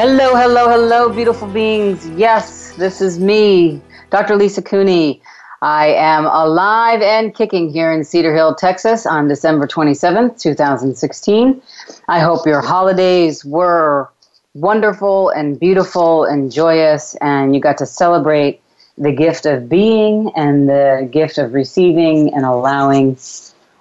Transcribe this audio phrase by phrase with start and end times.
[0.00, 2.08] Hello, hello, hello, beautiful beings.
[2.10, 4.36] Yes, this is me, Dr.
[4.36, 5.20] Lisa Cooney.
[5.60, 11.60] I am alive and kicking here in Cedar Hill, Texas on December 27th, 2016.
[12.06, 14.08] I hope your holidays were
[14.54, 18.62] wonderful and beautiful and joyous, and you got to celebrate
[18.98, 23.18] the gift of being and the gift of receiving and allowing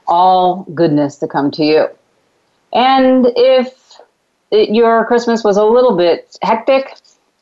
[0.08, 1.88] all goodness to come to you.
[2.74, 3.87] And if
[4.52, 6.96] it, your Christmas was a little bit hectic,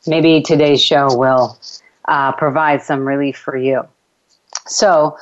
[0.07, 1.57] maybe today's show will
[2.07, 3.87] uh, provide some relief for you.
[4.67, 5.17] So,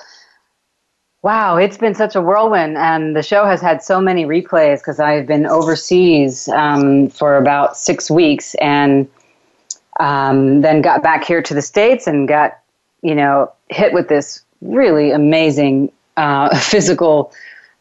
[1.22, 5.00] wow, it's been such a whirlwind, and the show has had so many replays because
[5.00, 9.10] I've been overseas um, for about six weeks and
[10.00, 12.60] um, then got back here to the States and got,
[13.02, 17.34] you know, hit with this really amazing uh, physical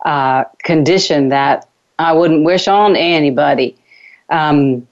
[0.05, 3.77] uh, condition that I wouldn't wish on anybody.
[4.33, 4.89] Um,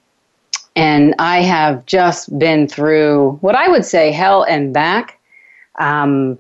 [0.76, 5.18] and I have just been through what I would say hell and back,
[5.78, 6.38] um,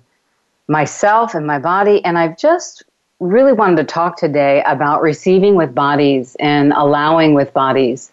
[0.68, 2.04] myself and my body.
[2.04, 2.84] And I've just
[3.18, 8.12] really wanted to talk today about receiving with bodies and allowing with bodies.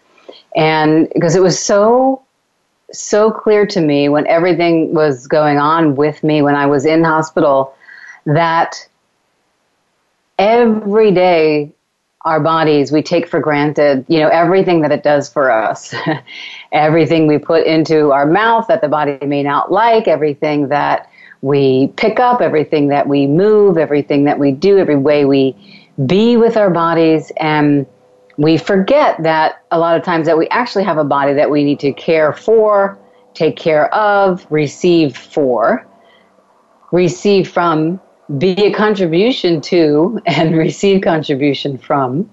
[0.56, 2.22] And because it was so,
[2.92, 7.04] so clear to me when everything was going on with me when I was in
[7.04, 7.74] hospital
[8.26, 8.88] that
[10.38, 11.72] every day
[12.28, 15.94] our bodies we take for granted you know everything that it does for us.
[16.72, 21.90] Everything we put into our mouth that the body may not like everything that we
[21.96, 25.56] pick up everything that we move everything that we do every way we
[26.06, 27.32] be with our bodies.
[27.38, 27.86] And
[28.36, 31.64] we forget that a lot of times that we actually have a body that we
[31.64, 32.98] need to care for
[33.34, 35.86] take care of receive for
[36.92, 38.00] receive from
[38.36, 42.28] be a contribution to and receive contribution from.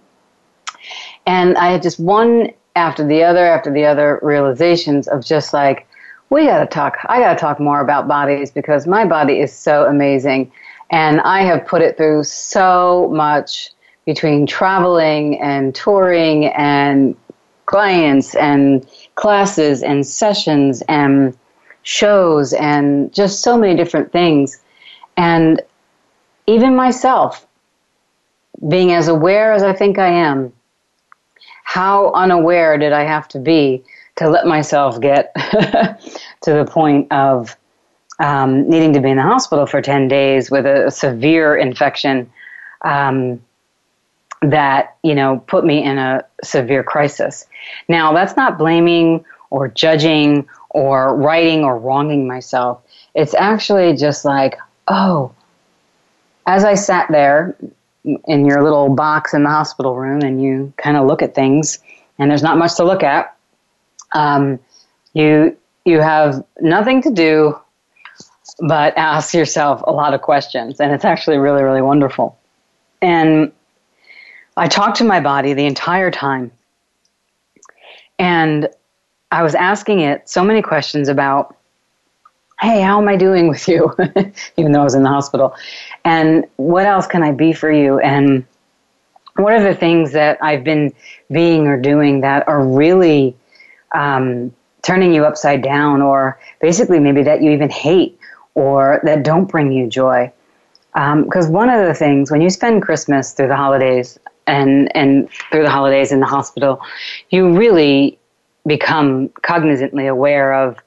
[1.26, 5.88] And I had just one after the other after the other realizations of just like,
[6.30, 6.98] we got to talk.
[7.06, 10.52] I got to talk more about bodies because my body is so amazing.
[10.90, 13.72] And I have put it through so much
[14.06, 17.16] between traveling and touring and
[17.66, 18.86] clients and
[19.16, 21.36] classes and sessions and
[21.84, 24.62] shows and just so many different things.
[25.18, 25.62] And
[26.48, 27.46] even myself,
[28.68, 30.54] being as aware as I think I am,
[31.64, 33.84] how unaware did I have to be
[34.18, 35.98] to let myself get to
[36.46, 37.56] the point of
[38.20, 42.32] um, needing to be in the hospital for 10 days with a, severe infection
[42.84, 43.42] um,
[44.42, 47.46] that, you know, put me in a severe crisis.
[47.90, 52.82] Now, that's not blaming or judging or righting or wronging myself.
[53.16, 54.58] It's actually just like,
[54.88, 55.34] oh,
[56.46, 57.56] as I sat there
[58.28, 61.80] in your little box in the hospital room and you kind of look at things
[62.20, 63.36] and there's not much to look at,
[64.14, 64.60] um,
[65.14, 67.58] you you have nothing to do
[68.60, 72.38] but ask yourself a lot of questions, and it's actually really really wonderful.
[73.02, 73.52] And
[74.56, 76.52] I talked to my body the entire time,
[78.20, 78.70] and
[79.32, 81.56] I was asking it so many questions about
[82.62, 83.94] hey, how am I doing with you?
[84.58, 85.54] Even though I was in the hospital.
[86.06, 88.00] And what else can I be for you?
[88.00, 88.46] And
[89.36, 90.94] what are the things that I've been
[91.32, 93.36] being or doing that are really
[93.94, 98.18] um, turning you upside down, or basically maybe that you even hate
[98.54, 100.32] or that don't bring you joy?
[100.94, 104.18] Because um, one of the things when you spend Christmas through the holidays
[104.48, 106.80] and and through the holidays in the hospital,
[107.32, 108.18] you really
[108.66, 110.78] become cognizantly aware of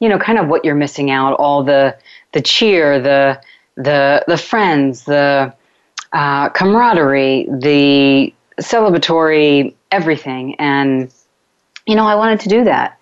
[0.00, 1.96] you know, kind of what you're missing out, all the
[2.32, 3.40] the cheer, the
[3.76, 5.52] the the friends, the
[6.12, 11.12] uh, camaraderie, the celebratory everything, and
[11.86, 12.98] you know, I wanted to do that.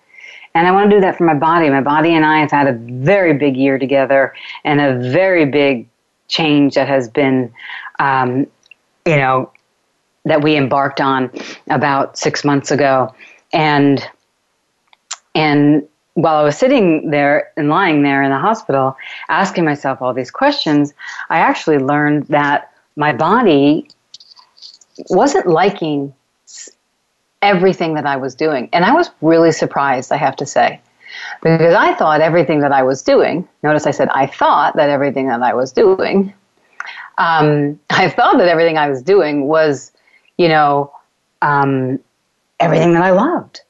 [0.55, 1.69] And I want to do that for my body.
[1.69, 4.33] My body and I have had a very big year together
[4.63, 5.87] and a very big
[6.27, 7.51] change that has been,
[7.99, 8.45] um,
[9.05, 9.51] you know,
[10.25, 11.31] that we embarked on
[11.69, 13.13] about six months ago.
[13.51, 14.07] And,
[15.33, 18.95] and while I was sitting there and lying there in the hospital,
[19.29, 20.93] asking myself all these questions,
[21.29, 23.89] I actually learned that my body
[25.09, 26.13] wasn't liking
[27.41, 28.69] everything that I was doing.
[28.73, 30.79] And I was really surprised, I have to say,
[31.41, 35.27] because I thought everything that I was doing, notice I said I thought that everything
[35.27, 36.33] that I was doing,
[37.17, 39.91] um, I thought that everything I was doing was,
[40.37, 40.93] you know,
[41.41, 41.99] um,
[42.59, 43.61] everything that I loved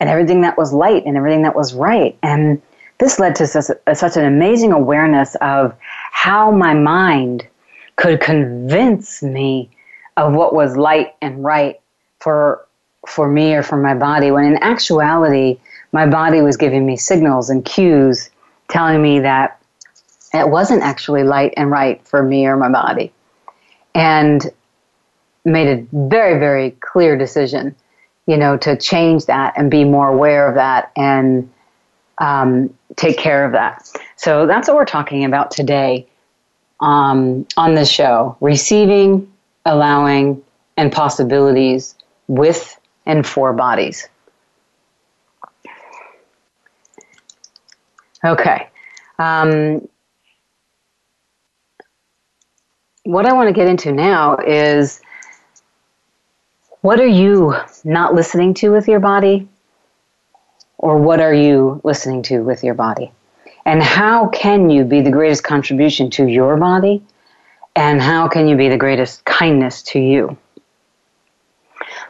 [0.00, 2.16] and everything that was light and everything that was right.
[2.22, 2.60] And
[2.98, 5.74] this led to such, an amazing awareness of
[6.12, 7.46] how my mind
[7.96, 9.70] could convince me
[10.16, 11.80] of what was light and right
[12.20, 12.66] for
[13.06, 15.58] for me or for my body when in actuality
[15.92, 18.30] my body was giving me signals and cues
[18.68, 19.60] telling me that
[20.34, 23.12] it wasn't actually light and right for me or my body
[23.94, 24.50] and
[25.44, 27.74] made a very very clear decision
[28.26, 31.50] you know to change that and be more aware of that and
[32.18, 36.06] um, take care of that so that's what we're talking about today
[36.80, 39.30] um, on the show receiving
[39.66, 40.42] allowing
[40.76, 41.94] and possibilities
[42.28, 44.08] with and for bodies.
[48.24, 48.68] Okay.
[49.18, 49.86] Um,
[53.04, 55.00] what I want to get into now is
[56.80, 59.48] what are you not listening to with your body?
[60.78, 63.12] Or what are you listening to with your body?
[63.64, 67.02] And how can you be the greatest contribution to your body?
[67.74, 70.36] And how can you be the greatest kindness to you?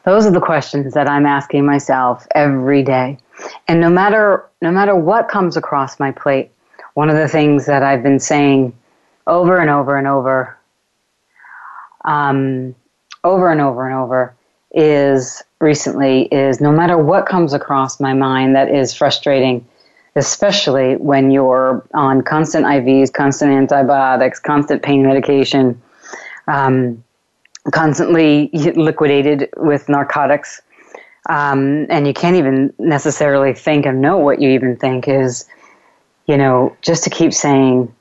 [0.05, 3.19] Those are the questions that I'm asking myself every day.
[3.67, 6.51] And no matter no matter what comes across my plate,
[6.95, 8.73] one of the things that I've been saying
[9.27, 10.57] over and over and over,
[12.05, 12.75] um,
[13.25, 14.36] over and over and over,
[14.77, 19.67] is recently is no matter what comes across my mind that is frustrating,
[20.15, 25.81] especially when you're on constant IVs, constant antibiotics, constant pain medication.
[26.47, 27.03] Um,
[27.73, 30.63] constantly liquidated with narcotics.
[31.29, 35.47] Um, and you can't even necessarily think and know what you even think is,
[36.27, 37.93] you know, just to keep saying,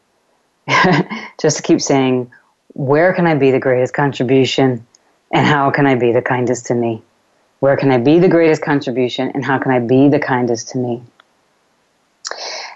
[1.42, 2.32] just to keep saying,
[2.74, 4.86] where can I be the greatest contribution
[5.32, 7.02] and how can I be the kindest to me?
[7.60, 10.78] Where can I be the greatest contribution and how can I be the kindest to
[10.78, 11.02] me?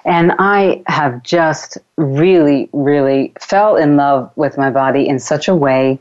[0.06, 5.56] And I have just really, really fell in love with my body in such a
[5.56, 6.00] way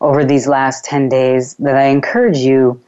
[0.00, 2.80] over these last 10 days that I encourage you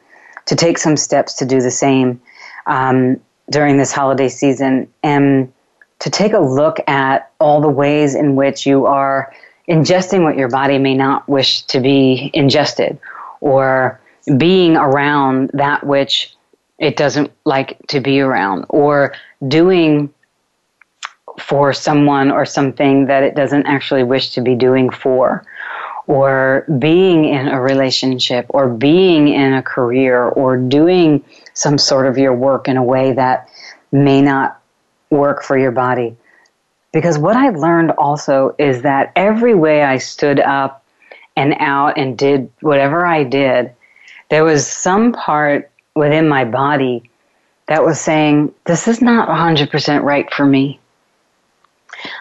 [0.46, 2.20] to take some steps to do the same
[2.66, 5.52] um, during this holiday season and
[6.00, 9.32] to take a look at all the ways in which you are
[9.68, 12.98] ingesting what your body may not wish to be ingested
[13.40, 14.00] or
[14.36, 16.34] being around that which
[16.78, 19.14] it doesn't like to be around or
[19.46, 20.12] doing
[21.38, 25.44] for someone or something that it doesn't actually wish to be doing for
[26.06, 31.24] or being in a relationship or being in a career or doing
[31.54, 33.48] some sort of your work in a way that
[33.90, 34.60] may not
[35.10, 36.16] work for your body.
[36.94, 40.84] Because what I learned also is that every way I stood up
[41.36, 43.72] and out and did whatever I did,
[44.30, 47.10] there was some part within my body
[47.66, 50.78] that was saying, This is not 100% right for me.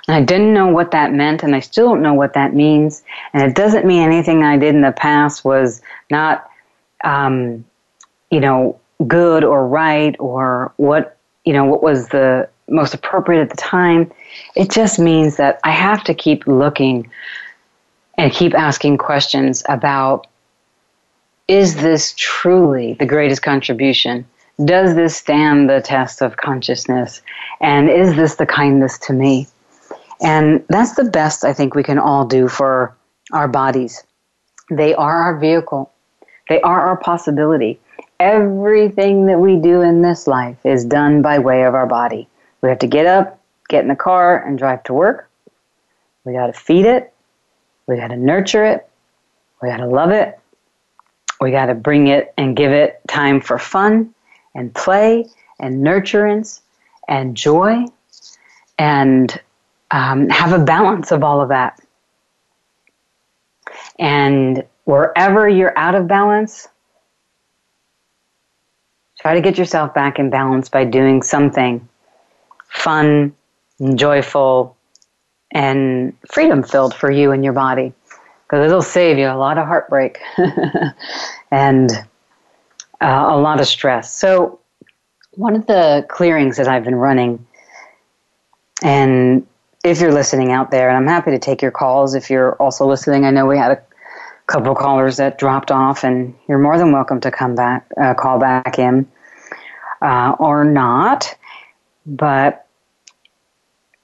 [0.08, 3.04] And I didn't know what that meant, and I still don't know what that means.
[3.34, 6.50] And it doesn't mean anything I did in the past was not,
[7.04, 7.64] um,
[8.32, 11.16] you know, good or right or what,
[11.46, 14.12] you know, what was the most appropriate at the time.
[14.56, 17.10] It just means that I have to keep looking
[18.18, 20.28] and keep asking questions about
[21.48, 24.26] is this truly the greatest contribution?
[24.64, 27.22] Does this stand the test of consciousness?
[27.60, 29.48] And is this the kindness to me?
[30.22, 32.96] And that's the best I think we can all do for
[33.34, 34.04] our bodies.
[34.70, 35.92] They are our vehicle,
[36.50, 37.80] they are our possibility.
[38.20, 42.30] Everything that we do in this life is done by way of our body.
[42.64, 45.30] We have to get up, get in the car, and drive to work.
[46.24, 47.14] We got to feed it.
[47.88, 48.90] We got to nurture it.
[49.62, 50.40] We got to love it.
[51.42, 54.16] We got to bring it and give it time for fun
[54.56, 55.26] and play
[55.60, 56.62] and nurturance
[57.10, 57.86] and joy
[58.80, 59.42] and
[59.92, 61.82] um, have a balance of all of that.
[64.00, 66.70] And wherever you're out of balance,
[69.20, 71.90] try to get yourself back in balance by doing something
[72.74, 73.34] fun,
[73.80, 74.76] and joyful,
[75.52, 77.94] and freedom filled for you and your body.
[78.44, 80.20] Because it'll save you a lot of heartbreak
[81.52, 81.92] and
[83.02, 84.14] uh, a lot of stress.
[84.14, 84.60] So,
[85.32, 87.46] one of the clearings that I've been running,
[88.84, 89.48] and
[89.84, 92.88] if you're listening out there, and I'm happy to take your calls if you're also
[92.88, 93.26] listening.
[93.26, 93.82] I know we had a
[94.48, 98.40] couple callers that dropped off, and you're more than welcome to come back, uh, call
[98.40, 99.08] back in,
[100.02, 101.36] uh, or not.
[102.06, 102.63] But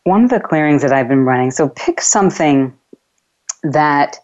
[0.09, 2.75] one of the clearings that I've been running, so pick something
[3.61, 4.17] that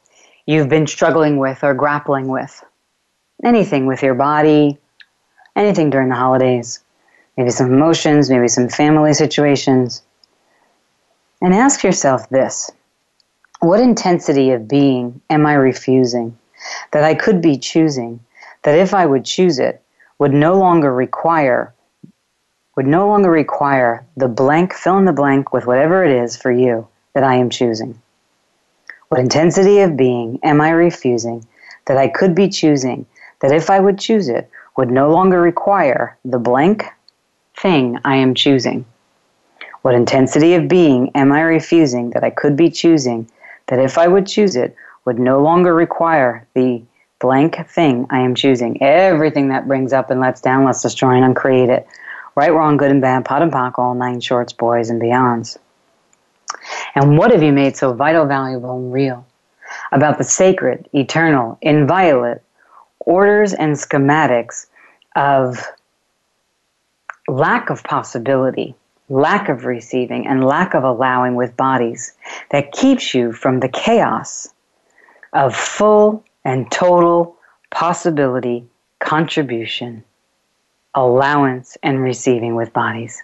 [0.47, 2.63] you've been struggling with or grappling with.
[3.43, 4.79] Anything with your body,
[5.55, 6.79] anything during the holidays.
[7.37, 10.01] Maybe some emotions, maybe some family situations.
[11.39, 12.71] And ask yourself this
[13.59, 16.35] What intensity of being am I refusing
[16.93, 18.21] that I could be choosing,
[18.63, 19.83] that if I would choose it,
[20.17, 21.74] would no longer require
[22.75, 26.51] would no longer require the blank fill in the blank with whatever it is for
[26.51, 28.01] you that I am choosing.
[29.09, 31.45] What intensity of being am I refusing
[31.85, 33.05] that I could be choosing,
[33.39, 36.85] that if I would choose it, would no longer require the blank
[37.55, 38.85] thing I am choosing?
[39.83, 43.29] What intensity of being am I refusing that I could be choosing,
[43.67, 46.81] that if I would choose it, would no longer require the
[47.19, 48.81] blank thing I am choosing?
[48.81, 51.87] Everything that brings up and lets down, let's destroy and uncreate it.
[52.35, 55.57] Right, wrong, good and bad, POD and POC, all nine shorts, boys, and beyonds.
[56.93, 59.25] And what have you made so vital, valuable, and real
[59.91, 62.39] about the sacred, eternal, inviolate
[62.99, 64.67] orders and schematics
[65.15, 65.65] of
[67.27, 68.75] lack of possibility,
[69.09, 72.13] lack of receiving, and lack of allowing with bodies
[72.51, 74.53] that keeps you from the chaos
[75.33, 77.37] of full and total
[77.71, 78.65] possibility,
[78.99, 80.03] contribution,
[80.95, 83.21] allowance, and receiving with bodies?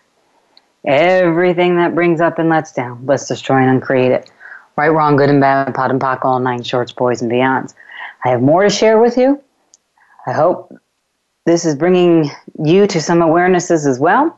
[0.86, 4.32] Everything that brings up and lets down, let's destroy and uncreate it.
[4.78, 7.74] Right, wrong, good and bad, POD and POC, all nine shorts, boys and beyonds.
[8.26, 9.42] I have more to share with you.
[10.28, 10.74] I hope
[11.46, 12.30] this is bringing
[12.64, 14.38] you to some awarenesses as well.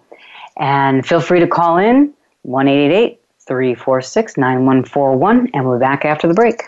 [0.58, 2.14] And feel free to call in
[2.44, 6.64] 1 346 9141, and we'll be back after the break.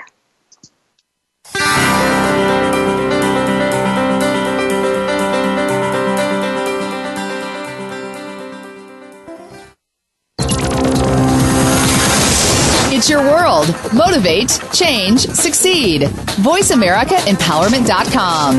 [13.06, 13.68] It's your world.
[13.94, 16.02] Motivate, change, succeed.
[16.42, 18.56] VoiceAmericaEmpowerment.com.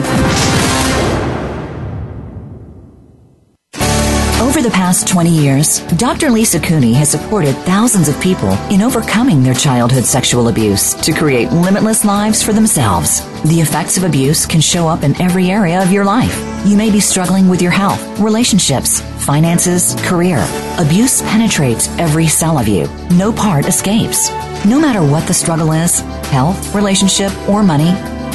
[4.40, 6.30] Over the past 20 years, Dr.
[6.30, 11.50] Lisa Cooney has supported thousands of people in overcoming their childhood sexual abuse to create
[11.50, 13.22] limitless lives for themselves.
[13.42, 16.38] The effects of abuse can show up in every area of your life.
[16.64, 20.46] You may be struggling with your health, relationships, finances, career.
[20.78, 22.86] Abuse penetrates every cell of you.
[23.10, 24.30] No part escapes.
[24.64, 27.92] No matter what the struggle is health, relationship, or money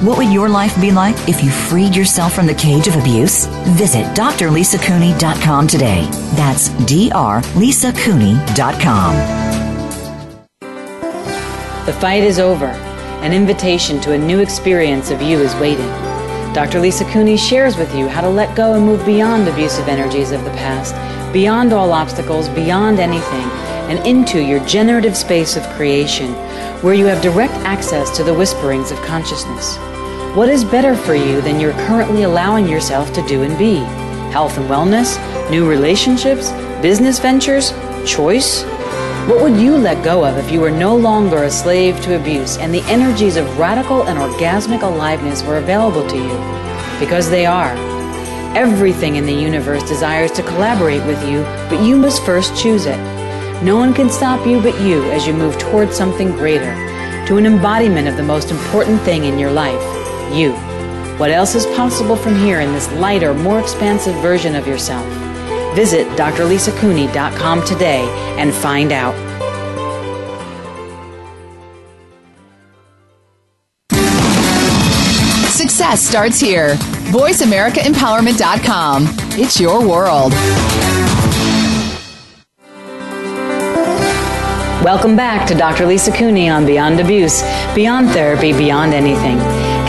[0.00, 3.44] What would your life be like if you freed yourself from the cage of abuse?
[3.76, 6.08] Visit drlisacooney.com today.
[6.36, 9.14] That's drlisacooney.com.
[11.84, 12.64] The fight is over.
[12.64, 15.90] An invitation to a new experience of you is waiting.
[16.54, 16.80] Dr.
[16.80, 20.42] Lisa Cooney shares with you how to let go and move beyond abusive energies of
[20.44, 20.94] the past,
[21.30, 23.50] beyond all obstacles, beyond anything,
[23.90, 26.32] and into your generative space of creation,
[26.80, 29.78] where you have direct access to the whisperings of consciousness.
[30.34, 33.78] What is better for you than you're currently allowing yourself to do and be?
[34.30, 35.18] Health and wellness,
[35.50, 37.72] new relationships, business ventures,
[38.06, 38.62] choice?
[39.26, 42.58] What would you let go of if you were no longer a slave to abuse
[42.58, 47.00] and the energies of radical and orgasmic aliveness were available to you?
[47.00, 47.74] Because they are.
[48.56, 52.98] Everything in the universe desires to collaborate with you, but you must first choose it.
[53.64, 56.72] No one can stop you but you as you move towards something greater,
[57.26, 59.99] to an embodiment of the most important thing in your life
[60.32, 60.52] you.
[61.20, 65.06] What else is possible from here in this lighter, more expansive version of yourself?
[65.74, 68.08] Visit drlisacooney.com today
[68.38, 69.14] and find out.
[75.52, 76.76] Success starts here.
[77.12, 79.04] VoiceAmericaEmpowerment.com.
[79.32, 80.32] It's your world.
[84.82, 85.84] Welcome back to Dr.
[85.86, 87.42] Lisa Cooney on Beyond Abuse,
[87.74, 89.69] Beyond Therapy, Beyond Anything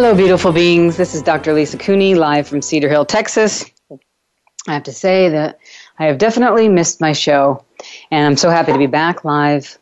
[0.00, 0.96] Hello, beautiful beings.
[0.96, 1.52] This is Dr.
[1.52, 3.64] Lisa Cooney, live from Cedar Hill, Texas.
[4.68, 5.58] I have to say that
[5.98, 7.64] I have definitely missed my show,
[8.12, 9.76] and I'm so happy to be back live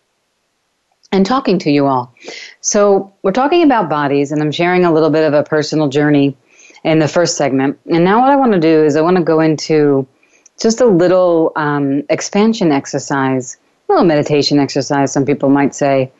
[1.12, 2.14] and talking to you all.
[2.62, 6.34] So, we're talking about bodies, and I'm sharing a little bit of a personal journey
[6.82, 7.78] in the first segment.
[7.84, 10.08] And now, what I want to do is I want to go into
[10.58, 16.10] just a little um, expansion exercise, a little meditation exercise, some people might say,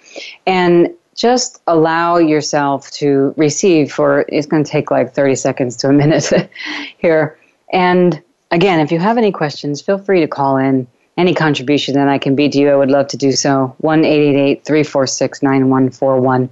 [0.47, 5.89] and just allow yourself to receive for it's going to take like 30 seconds to
[5.89, 6.51] a minute
[6.99, 7.39] here.
[7.73, 10.87] And again, if you have any questions, feel free to call in.
[11.17, 13.75] Any contribution that I can be to you, I would love to do so.
[13.79, 16.51] 1 346 9141.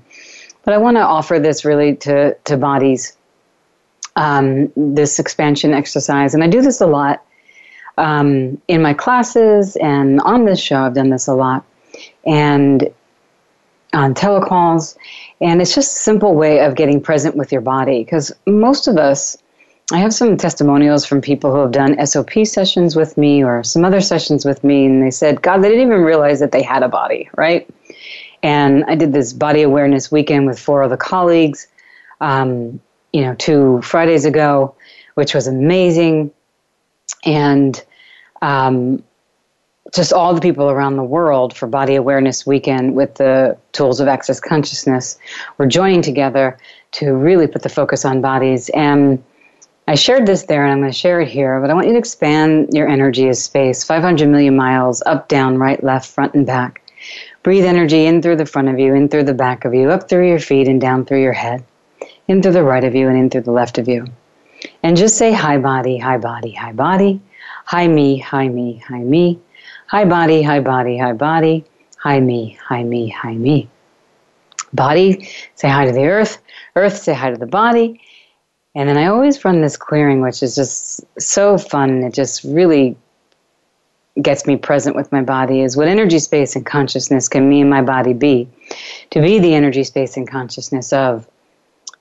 [0.65, 3.15] But I want to offer this really to, to bodies,
[4.17, 6.33] um, this expansion exercise.
[6.33, 7.23] And I do this a lot
[7.99, 10.77] um, in my classes and on this show.
[10.77, 11.67] I've done this a lot.
[12.25, 12.89] And
[13.95, 14.97] on telecalls.
[15.41, 18.97] And it's just a simple way of getting present with your body because most of
[18.97, 19.37] us,
[19.93, 23.85] I have some testimonials from people who have done SOP sessions with me or some
[23.85, 26.83] other sessions with me, and they said, God, they didn't even realize that they had
[26.83, 27.69] a body, right?
[28.43, 31.67] And I did this body awareness weekend with four other colleagues,
[32.21, 32.81] um,
[33.13, 34.75] you know, two Fridays ago,
[35.15, 36.31] which was amazing.
[37.25, 37.83] And
[38.43, 39.03] um,
[39.95, 44.09] just all the people around the world for Body Awareness Weekend with the tools of
[44.09, 45.17] access consciousness
[45.57, 46.59] We're joining together
[46.93, 48.69] to really put the focus on bodies.
[48.71, 49.23] And
[49.87, 51.93] I shared this there and I'm going to share it here, but I want you
[51.93, 56.45] to expand your energy as space 500 million miles up, down, right, left, front, and
[56.47, 56.83] back.
[57.45, 60.09] Breathe energy in through the front of you, in through the back of you, up
[60.09, 61.63] through your feet, and down through your head,
[62.27, 64.07] in through the right of you, and in through the left of you.
[64.83, 67.21] And just say, Hi, body, hi, body, hi, body,
[67.67, 69.39] hi, me, hi, me, hi, me.
[69.89, 71.63] Hi body, hi body, hi body.
[71.99, 73.69] Hi me, hi me, hi me.
[74.73, 76.39] Body, say hi to the earth.
[76.75, 78.01] Earth, say hi to the body.
[78.75, 82.03] And then I always run this clearing, which is just so fun.
[82.03, 82.97] It just really
[84.23, 87.69] gets me present with my body is what energy, space, and consciousness can me and
[87.69, 88.49] my body be?
[89.11, 91.29] To be the energy, space, and consciousness of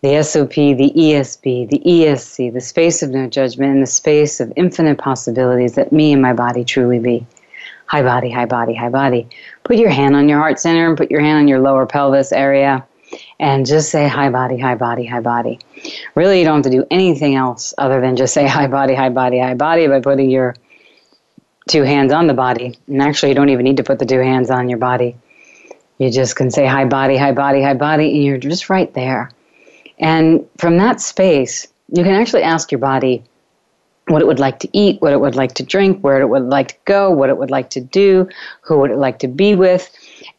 [0.02, 4.54] the SOP, the ESP, the ESC, the space of no judgment, and the space of
[4.56, 7.28] infinite possibilities that me and my body truly be.
[7.94, 9.28] Hi body, hi body, hi body.
[9.64, 12.32] Put your hand on your heart center and put your hand on your lower pelvis
[12.32, 12.84] area
[13.40, 15.60] and just say hi body, hi body, hi body.
[16.16, 19.10] Really, you don't have to do anything else other than just say hi body, hi
[19.10, 20.56] body, hi body by putting your
[21.70, 22.76] two hands on the body.
[22.88, 25.16] And actually, you don't even need to put the two hands on your body.
[26.00, 29.30] You just can say hi body, hi body, hi body, and you're just right there.
[30.00, 33.24] And from that space, you can actually ask your body,
[34.14, 36.44] what it would like to eat, what it would like to drink, where it would
[36.44, 38.30] like to go, what it would like to do,
[38.62, 39.90] who would it like to be with,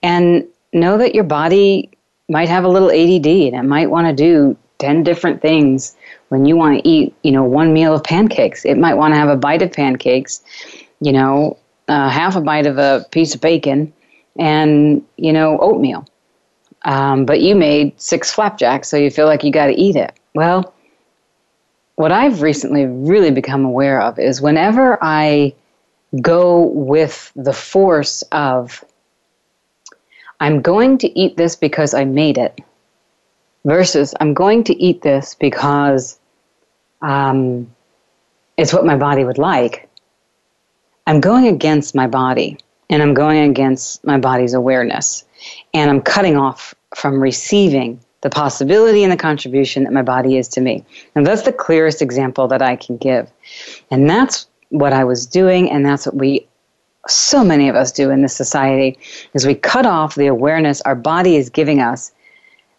[0.03, 1.91] and know that your body
[2.29, 5.97] might have a little ADD and it might want to do 10 different things
[6.29, 8.65] when you want to eat, you know, one meal of pancakes.
[8.65, 10.43] It might want to have a bite of pancakes,
[11.01, 11.59] you know,
[11.89, 13.93] uh, half a bite of a piece of bacon,
[14.39, 16.07] and, you know, oatmeal.
[16.85, 20.13] Um, but you made six flapjacks, so you feel like you got to eat it.
[20.35, 20.74] Well,
[21.97, 25.55] what I've recently really become aware of is whenever I
[26.21, 28.85] go with the force of,
[30.41, 32.61] I'm going to eat this because I made it,
[33.65, 36.19] versus I'm going to eat this because
[37.03, 37.73] um,
[38.57, 39.89] it's what my body would like,
[41.07, 42.59] I'm going against my body
[42.91, 45.25] and I'm going against my body's awareness.
[45.73, 50.49] And I'm cutting off from receiving the possibility and the contribution that my body is
[50.49, 50.83] to me.
[51.15, 53.31] And that's the clearest example that I can give.
[53.91, 56.49] And that's what I was doing, and that's what we
[57.07, 58.99] so many of us do in this society
[59.35, 62.11] is we cut off the awareness our body is giving us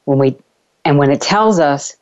[0.06, 0.36] when we
[0.84, 1.96] and when it tells us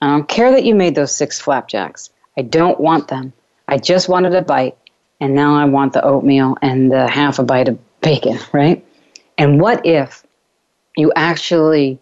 [0.00, 2.08] I don't care that you made those six flapjacks.
[2.38, 3.34] I don't want them.
[3.68, 4.74] I just wanted a bite
[5.20, 8.82] and now I want the oatmeal and the half a bite of bacon, right?
[9.36, 10.24] And what if
[10.96, 11.98] you actually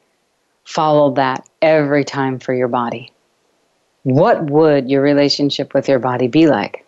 [0.64, 3.12] follow that every time for your body.
[4.02, 6.86] What would your relationship with your body be like?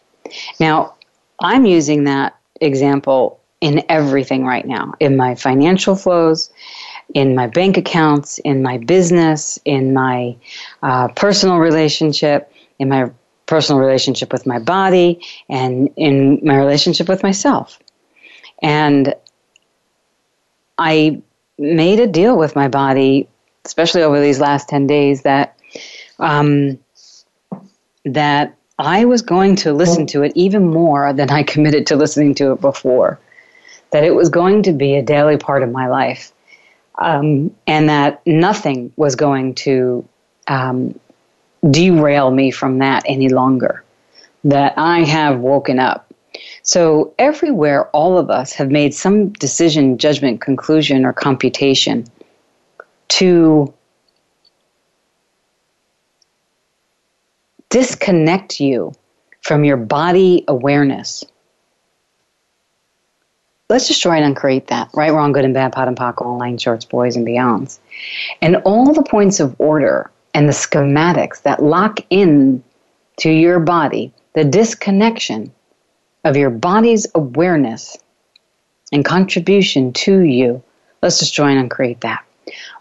[0.60, 0.94] Now,
[1.40, 6.50] I'm using that example in everything right now in my financial flows,
[7.14, 10.36] in my bank accounts, in my business, in my
[10.82, 13.10] uh, personal relationship, in my
[13.46, 17.78] personal relationship with my body, and in my relationship with myself.
[18.62, 19.14] And
[20.78, 21.22] I
[21.58, 23.28] made a deal with my body,
[23.66, 25.58] especially over these last 10 days, that,
[26.18, 26.78] um,
[28.04, 32.34] that I was going to listen to it even more than I committed to listening
[32.36, 33.18] to it before.
[33.90, 36.32] That it was going to be a daily part of my life.
[36.98, 40.08] Um, and that nothing was going to
[40.46, 40.98] um,
[41.70, 43.84] derail me from that any longer.
[44.44, 46.12] That I have woken up.
[46.62, 52.06] So, everywhere, all of us have made some decision, judgment, conclusion, or computation
[53.08, 53.72] to
[57.68, 58.92] disconnect you
[59.42, 61.24] from your body awareness.
[63.68, 64.90] Let's just try and uncreate that.
[64.94, 67.78] Right, wrong, good and bad, POD and POC, all nine shorts, boys and beyonds.
[68.40, 72.62] And all the points of order and the schematics that lock in
[73.18, 75.52] to your body, the disconnection
[76.24, 77.96] of your body's awareness
[78.92, 80.62] and contribution to you.
[81.02, 82.25] Let's just join and create that.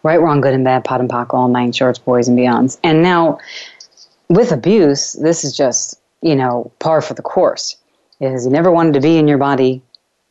[0.04, 2.78] Right, wrong, good and bad, POD and POC, all nine shorts, boys and beyonds.
[2.84, 3.40] And now
[4.30, 7.78] with abuse, this is just, you know, par for the course.
[8.22, 9.82] Is you never wanted to be in your body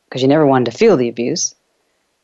[0.08, 1.54] because you never wanted to feel the abuse.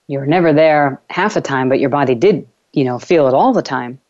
[0.07, 3.35] You were never there half the time, but your body did, you know, feel it
[3.35, 4.01] all the time.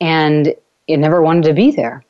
[0.00, 0.54] And
[0.86, 2.04] it never wanted to be there.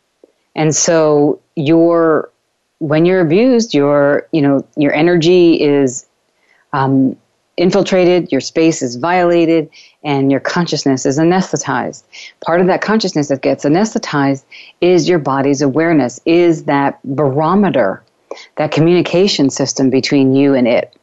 [0.54, 2.30] And so your
[2.78, 6.06] when you're abused, your you know your energy is
[6.72, 7.16] um,
[7.56, 9.70] infiltrated, your space is violated,
[10.04, 12.04] and your consciousness is anesthetized.
[12.44, 14.44] Part of that consciousness that gets anesthetized
[14.80, 18.02] is your body's awareness, is that barometer,
[18.56, 20.96] that communication system between you and it.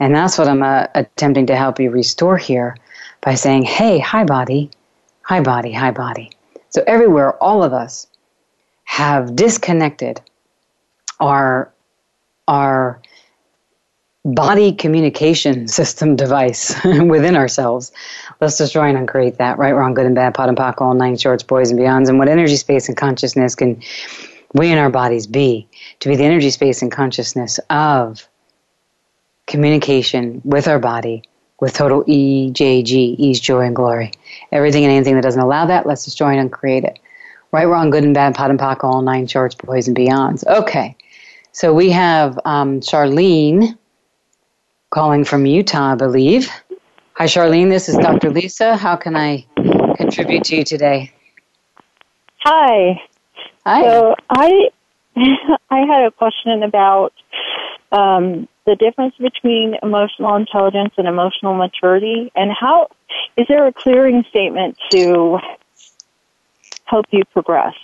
[0.00, 2.76] And that's what I'm uh, attempting to help you restore here
[3.20, 4.70] by saying, hey, hi, body,
[5.22, 6.30] hi, body, hi, body.
[6.70, 8.06] So, everywhere, all of us
[8.84, 10.20] have disconnected
[11.18, 11.72] our,
[12.46, 13.00] our
[14.24, 17.92] body communication system device within ourselves.
[18.40, 19.58] Let's destroy and uncreate that.
[19.58, 22.18] Right, wrong, good and bad, POD and POC, all nine shorts, boys and beyonds, and
[22.18, 23.80] what energy, space, and consciousness can
[24.54, 25.68] we in our bodies be
[26.00, 28.26] to be the energy, space, and consciousness of
[29.46, 31.22] communication with our body
[31.60, 34.12] with total EJG, ease, joy, and glory.
[34.52, 36.98] Everything and anything that doesn't allow that, let's destroy and uncreate it.
[37.50, 40.46] Right, wrong, good and bad, POD and POC, all nine shorts, boys and beyonds.
[40.46, 40.96] Okay,
[41.52, 43.76] so we have um, Charlene
[44.90, 46.48] calling from Utah, I believe.
[47.14, 47.68] Hi, Charlene.
[47.68, 48.30] This is Dr.
[48.30, 48.76] Lisa.
[48.76, 49.44] How can I
[49.96, 51.12] contribute to you today?
[52.38, 53.02] Hi.
[53.66, 53.82] Hi.
[53.82, 54.70] So I
[55.70, 57.12] I had a question about
[57.90, 62.88] um, the difference between emotional intelligence and emotional maturity, and how
[63.36, 65.38] is there a clearing statement to
[66.84, 67.74] help you progress?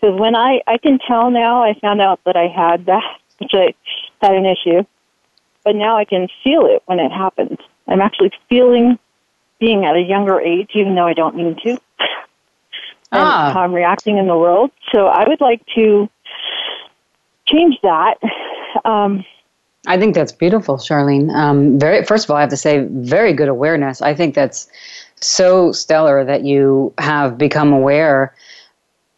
[0.00, 3.52] Because when I I can tell now, I found out that I had that, which
[3.54, 3.74] I
[4.20, 4.84] had an issue
[5.64, 7.58] but now I can feel it when it happens.
[7.86, 8.98] I'm actually feeling
[9.58, 11.78] being at a younger age, even though I don't mean to, and
[13.12, 13.52] ah.
[13.52, 14.70] how I'm reacting in the world.
[14.92, 16.08] So I would like to
[17.46, 18.14] change that.
[18.84, 19.24] Um,
[19.86, 21.32] I think that's beautiful, Charlene.
[21.34, 24.02] Um, very, first of all, I have to say, very good awareness.
[24.02, 24.68] I think that's
[25.16, 28.34] so stellar that you have become aware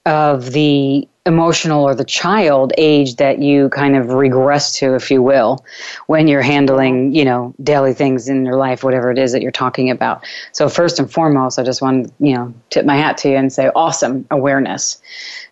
[0.04, 5.22] of the emotional or the child age that you kind of regress to, if you
[5.22, 5.64] will,
[6.08, 9.52] when you're handling, you know, daily things in your life, whatever it is that you're
[9.52, 10.24] talking about.
[10.50, 13.36] So first and foremost, I just want to, you know, tip my hat to you
[13.36, 15.00] and say, awesome awareness.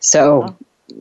[0.01, 0.57] So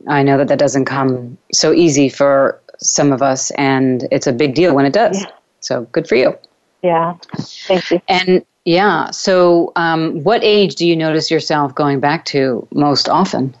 [0.06, 4.32] I know that that doesn't come so easy for some of us, and it's a
[4.32, 5.20] big deal when it does.
[5.20, 5.30] Yeah.
[5.58, 6.38] So good for you.
[6.82, 7.16] Yeah.
[7.36, 8.00] Thank you.
[8.08, 13.54] And yeah, so um, what age do you notice yourself going back to most often?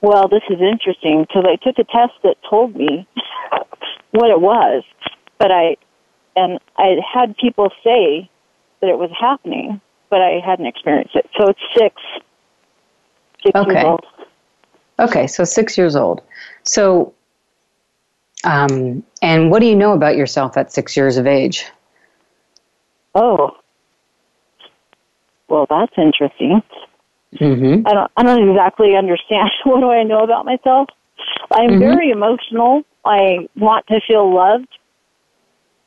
[0.00, 3.06] Well, this is interesting because I took a test that told me
[4.12, 4.84] what it was,
[5.38, 5.76] but I
[6.36, 8.30] and I had people say
[8.80, 11.28] that it was happening, but I hadn't experienced it.
[11.36, 11.96] So it's six.
[13.44, 13.72] Six Okay.
[13.72, 14.06] years old.
[15.00, 16.22] Okay, so six years old.
[16.64, 17.14] So,
[18.44, 21.66] um, and what do you know about yourself at six years of age?
[23.14, 23.56] Oh.
[25.48, 26.62] Well, that's interesting.
[27.34, 27.86] Mm-hmm.
[27.86, 30.88] I don't I don't exactly understand what do I know about myself.
[31.52, 31.78] I'm Mhm.
[31.78, 32.82] very emotional.
[33.04, 34.68] I want to feel loved.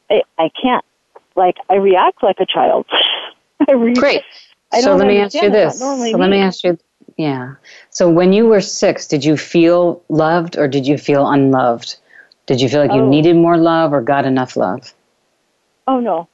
[0.09, 0.83] I I can't
[1.35, 2.85] like I react like a child.
[3.67, 4.23] I re- Great.
[4.71, 5.79] I so let me ask you this.
[5.79, 6.77] So let me ask you,
[7.17, 7.55] yeah.
[7.89, 11.97] So when you were six, did you feel loved or did you feel unloved?
[12.45, 13.09] Did you feel like you Oh.
[13.09, 14.93] needed more love or got enough love?
[15.87, 16.27] Oh no.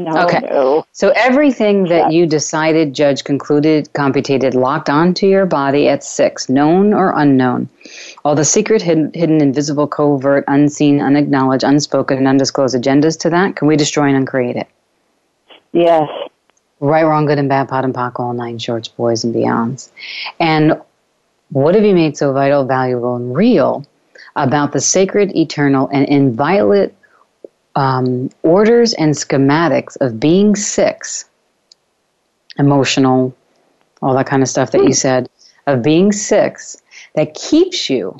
[0.00, 0.40] No, okay.
[0.50, 0.86] No.
[0.92, 6.94] So everything that you decided, judge, concluded, computed, locked onto your body at six, known
[6.94, 7.68] or unknown,
[8.24, 13.56] all the secret, hidden, hidden, invisible, covert, unseen, unacknowledged, unspoken, and undisclosed agendas to that,
[13.56, 14.68] can we destroy and uncreate it?
[15.72, 16.08] Yes.
[16.80, 19.90] Right, wrong, good and bad, POD and POC, all nine shorts, boys and beyonds.
[20.38, 20.80] And
[21.50, 23.84] what have you made so vital, valuable, and real
[24.34, 26.94] about the sacred, eternal, and inviolate
[27.76, 31.26] um, orders and schematics of being six,
[32.58, 33.34] emotional,
[34.02, 35.28] all that kind of stuff that you said,
[35.66, 36.82] of being six,
[37.14, 38.18] that keeps you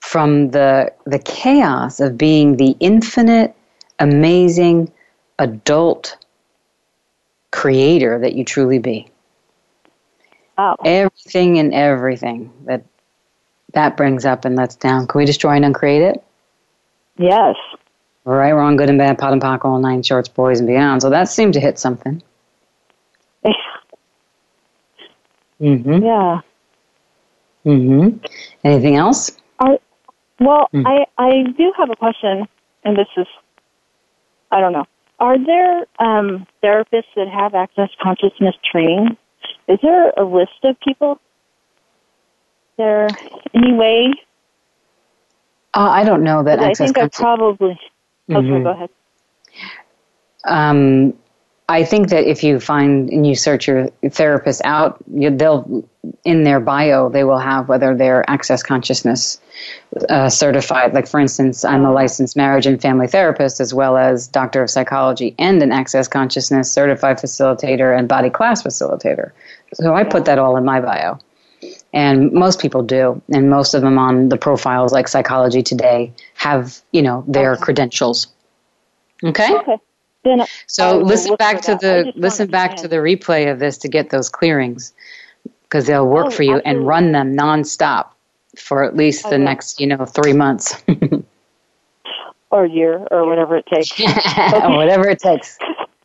[0.00, 3.54] from the the chaos of being the infinite,
[3.98, 4.90] amazing
[5.38, 6.16] adult
[7.50, 9.08] creator that you truly be.
[10.56, 10.76] Wow.
[10.84, 12.84] Everything and everything that
[13.74, 15.06] that brings up and lets down.
[15.06, 16.24] Can we destroy and uncreate it?
[17.16, 17.56] Yes.
[18.28, 21.00] Right, wrong, good and bad, POD and POC, all nine shorts, boys and beyond.
[21.00, 22.22] So that seemed to hit something.
[25.58, 26.04] Mm-hmm.
[26.04, 26.40] Yeah.
[27.64, 28.18] Mm-hmm.
[28.64, 29.30] Anything else?
[29.58, 29.78] I,
[30.40, 30.86] well, Hmm.
[30.86, 32.46] I I do have a question,
[32.84, 33.26] and this is,
[34.50, 34.84] I don't know.
[35.18, 39.16] Are there um, therapists that have access consciousness training?
[39.68, 41.18] Is there a list of people?
[42.76, 43.08] There
[43.54, 44.12] any way?
[45.72, 47.80] Uh, I don't know that I access think I probably.
[48.30, 48.64] Okay, Mhm.
[48.64, 48.90] go ahead.
[50.44, 51.14] Um,
[51.70, 55.84] I think that if you find and you search your therapist out, you, they'll
[56.24, 59.38] in their bio they will have whether they're access consciousness
[60.08, 60.94] uh, certified.
[60.94, 64.70] Like for instance, I'm a licensed marriage and family therapist as well as doctor of
[64.70, 69.32] psychology and an access consciousness certified facilitator and body class facilitator.
[69.74, 71.18] So I put that all in my bio.
[71.92, 76.80] And most people do, and most of them on the profiles like Psychology Today have,
[76.92, 78.26] you know, their credentials.
[79.24, 79.54] Okay.
[79.54, 79.76] Okay.
[80.24, 84.10] Then So listen back to the listen back to the replay of this to get
[84.10, 84.92] those clearings
[85.62, 88.08] because they'll work Oh, for you and run them nonstop
[88.56, 89.44] for at least the Okay.
[89.44, 90.82] next you know three months
[92.50, 93.98] or a year or whatever it takes.
[93.98, 95.58] whatever it takes.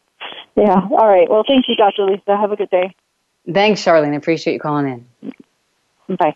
[0.56, 0.88] yeah.
[0.91, 1.30] All right.
[1.30, 2.06] Well, thank you, Dr.
[2.06, 2.38] Lisa.
[2.38, 2.96] Have a good day.
[3.52, 4.13] Thanks, Charlene.
[4.13, 5.34] I appreciate you calling in.
[6.08, 6.36] Bye.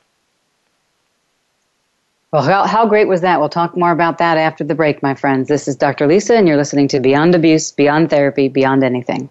[2.32, 3.40] Well, how, how great was that?
[3.40, 5.48] We'll talk more about that after the break, my friends.
[5.48, 6.08] This is Dr.
[6.08, 9.30] Lisa, and you're listening to Beyond Abuse, Beyond Therapy, Beyond Anything.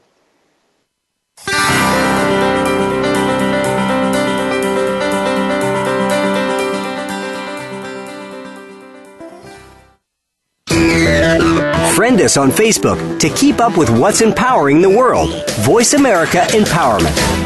[11.94, 15.30] Friend us on Facebook to keep up with what's empowering the world.
[15.60, 17.45] Voice America Empowerment.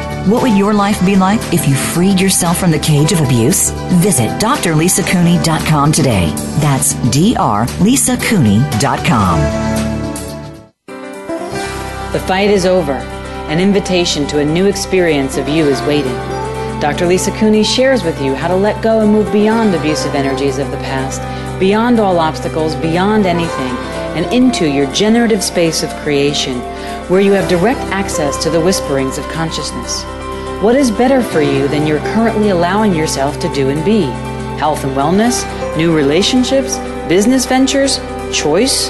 [0.25, 3.71] What would your life be like if you freed yourself from the cage of abuse?
[4.03, 6.31] Visit drlisacooney.com today.
[6.59, 9.39] That's drlisacooney.com.
[12.13, 12.91] The fight is over.
[12.91, 16.15] An invitation to a new experience of you is waiting.
[16.79, 17.07] Dr.
[17.07, 20.69] Lisa Cooney shares with you how to let go and move beyond abusive energies of
[20.69, 21.19] the past,
[21.59, 23.75] beyond all obstacles, beyond anything,
[24.15, 26.59] and into your generative space of creation,
[27.09, 30.03] where you have direct access to the whisperings of consciousness.
[30.61, 34.03] What is better for you than you're currently allowing yourself to do and be?
[34.59, 35.43] Health and wellness,
[35.75, 37.99] new relationships, business ventures,
[38.31, 38.89] choice?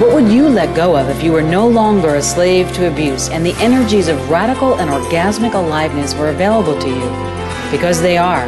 [0.00, 3.28] What would you let go of if you were no longer a slave to abuse
[3.28, 7.70] and the energies of radical and orgasmic aliveness were available to you?
[7.70, 8.46] Because they are.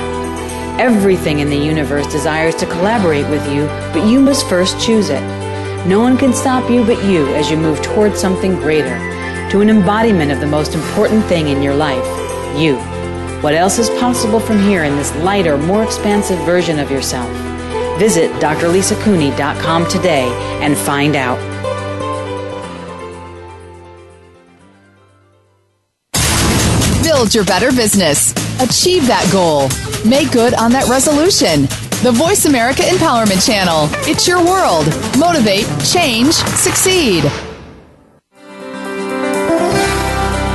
[0.81, 5.38] Everything in the universe desires to collaborate with you, but you must first choose it.
[5.87, 8.99] No one can stop you but you as you move towards something greater,
[9.51, 12.05] to an embodiment of the most important thing in your life
[12.57, 12.77] you.
[13.43, 17.31] What else is possible from here in this lighter, more expansive version of yourself?
[17.99, 20.29] Visit drlisacooney.com today
[20.61, 21.39] and find out.
[27.03, 28.33] Build your better business.
[28.61, 29.69] Achieve that goal.
[30.09, 31.88] Make good on that resolution.
[32.01, 33.89] The Voice America Empowerment Channel.
[34.09, 34.87] It's your world.
[35.19, 37.25] Motivate, change, succeed.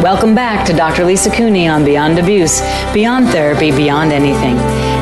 [0.02, 1.04] Welcome back to Dr.
[1.04, 2.62] Lisa Cooney on Beyond Abuse,
[2.94, 4.56] Beyond Therapy, Beyond Anything,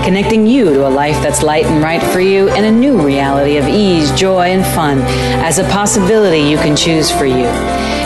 [0.04, 3.58] connecting you to a life that's light and right for you and a new reality
[3.58, 4.98] of ease, joy, and fun
[5.44, 7.46] as a possibility you can choose for you.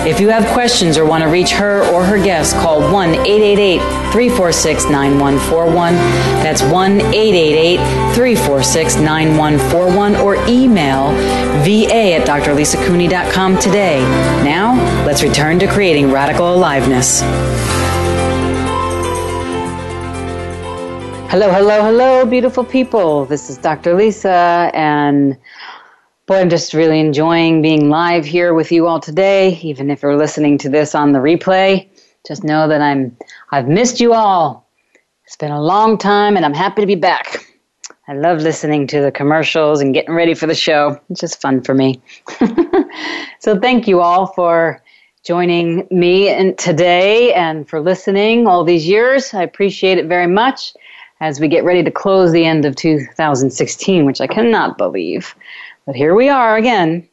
[0.05, 3.79] If you have questions or want to reach her or her guests, call 1 888
[4.11, 5.95] 346 9141.
[6.43, 7.77] That's 1 888
[8.13, 11.09] 346 9141 or email
[11.65, 13.99] va at drlisacooney.com today.
[14.43, 14.75] Now,
[15.07, 17.21] let's return to creating radical aliveness.
[21.31, 23.25] Hello, hello, hello, beautiful people.
[23.25, 23.95] This is Dr.
[23.95, 25.35] Lisa, and
[26.27, 29.59] Boy, I'm just really enjoying being live here with you all today.
[29.61, 31.87] Even if you're listening to this on the replay,
[32.25, 33.15] just know that I'm
[33.51, 34.67] I've missed you all.
[35.25, 37.45] It's been a long time and I'm happy to be back.
[38.07, 40.99] I love listening to the commercials and getting ready for the show.
[41.11, 42.01] It's just fun for me.
[43.39, 44.81] so thank you all for
[45.23, 49.31] joining me in today and for listening all these years.
[49.35, 50.73] I appreciate it very much
[51.19, 55.35] as we get ready to close the end of 2016, which I cannot believe.
[55.85, 57.07] But here we are again,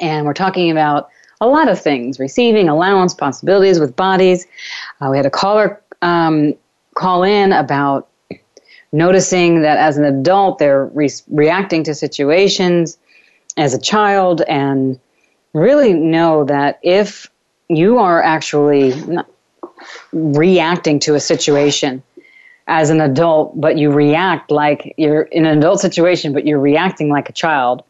[0.00, 1.10] and we're talking about
[1.42, 4.46] a lot of things receiving, allowance, possibilities with bodies.
[5.00, 6.54] Uh, we had a caller um,
[6.94, 8.08] call in about
[8.92, 12.96] noticing that as an adult they're re- reacting to situations
[13.58, 14.98] as a child and
[15.52, 17.30] really know that if
[17.68, 18.94] you are actually
[20.12, 22.02] reacting to a situation
[22.66, 27.08] as an adult, but you react like you're in an adult situation, but you're reacting
[27.08, 27.82] like a child,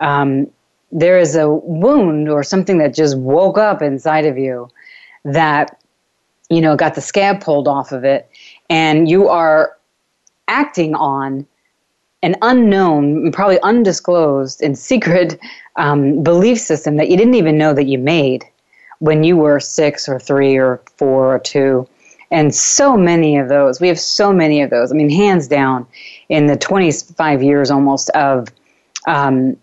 [0.00, 0.50] um,
[0.92, 4.68] there is a wound or something that just woke up inside of you
[5.24, 5.80] that,
[6.50, 8.28] you know, got the scab pulled off of it,
[8.70, 9.76] and you are
[10.48, 11.46] acting on
[12.22, 15.38] an unknown, probably undisclosed and secret
[15.76, 18.44] um, belief system that you didn't even know that you made
[18.98, 21.86] when you were six or three or four or two
[22.30, 23.80] and so many of those.
[23.80, 24.92] We have so many of those.
[24.92, 25.86] I mean, hands down,
[26.28, 28.48] in the 25 years almost of
[29.06, 29.56] um,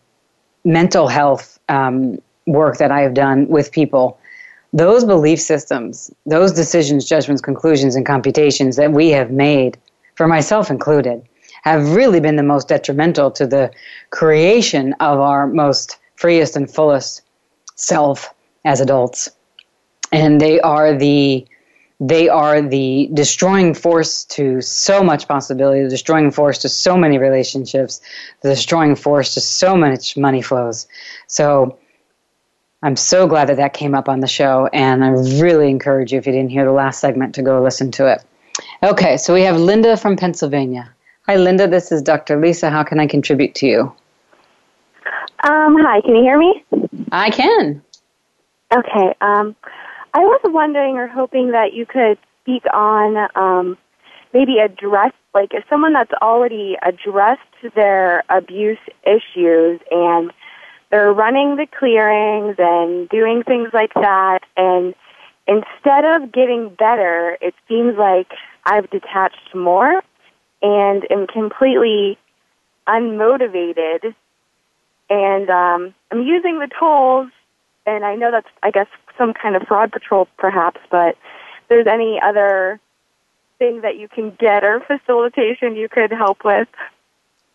[0.63, 4.17] mental health um, work that I have done with people,
[4.71, 9.78] those belief systems, those decisions, judgments, conclusions, and computations that we have made,
[10.15, 11.21] for myself included,
[11.63, 13.71] have really been the most detrimental to the
[14.10, 17.21] creation of our most freest and fullest
[17.76, 18.34] self
[18.65, 19.30] as adults.
[20.12, 21.45] And they are the
[22.08, 27.18] they are the destroying force to so much possibility, the destroying force to so many
[27.18, 28.02] relationships,
[28.42, 30.86] the destroying force to so much money flows.
[31.28, 31.78] So
[32.82, 35.12] I'm so glad that that came up on the show, and I
[35.42, 38.22] really encourage you, if you didn't hear the last segment, to go listen to it.
[38.84, 40.94] Okay, so we have Linda from Pennsylvania.
[41.28, 41.70] Hi, Linda.
[41.70, 42.38] This is Dr.
[42.38, 42.70] Lisa.
[42.70, 43.82] How can I contribute to you?
[45.46, 46.66] Um, hi, can you hear me?
[47.13, 47.82] I can.
[48.76, 49.16] Okay.
[49.22, 49.56] Um,
[50.13, 53.78] I was wondering or hoping that you could speak on um,
[54.34, 57.41] maybe address, like, if someone that's already addressed
[57.76, 60.32] their abuse issues and
[60.91, 64.93] they're running the clearings and doing things like that, and
[65.47, 68.32] instead of getting better, it seems like
[68.65, 70.04] I've detached more
[70.62, 72.19] and am completely
[72.88, 74.13] unmotivated.
[75.10, 77.30] And um, I'm using the tools,
[77.86, 81.88] and I know that's, I guess, some kind of fraud patrol, perhaps, but if there's
[81.88, 82.80] any other
[83.60, 86.67] thing that you can get or facilitation you could help with.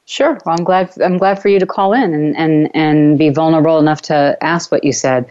[0.06, 0.38] Sure.
[0.46, 0.98] Well, I'm glad.
[1.02, 4.72] I'm glad for you to call in and and and be vulnerable enough to ask
[4.72, 5.26] what you said.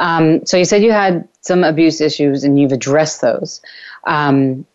[0.00, 3.62] Um, so you said you had some abuse issues and you've addressed those,
[4.04, 4.66] um,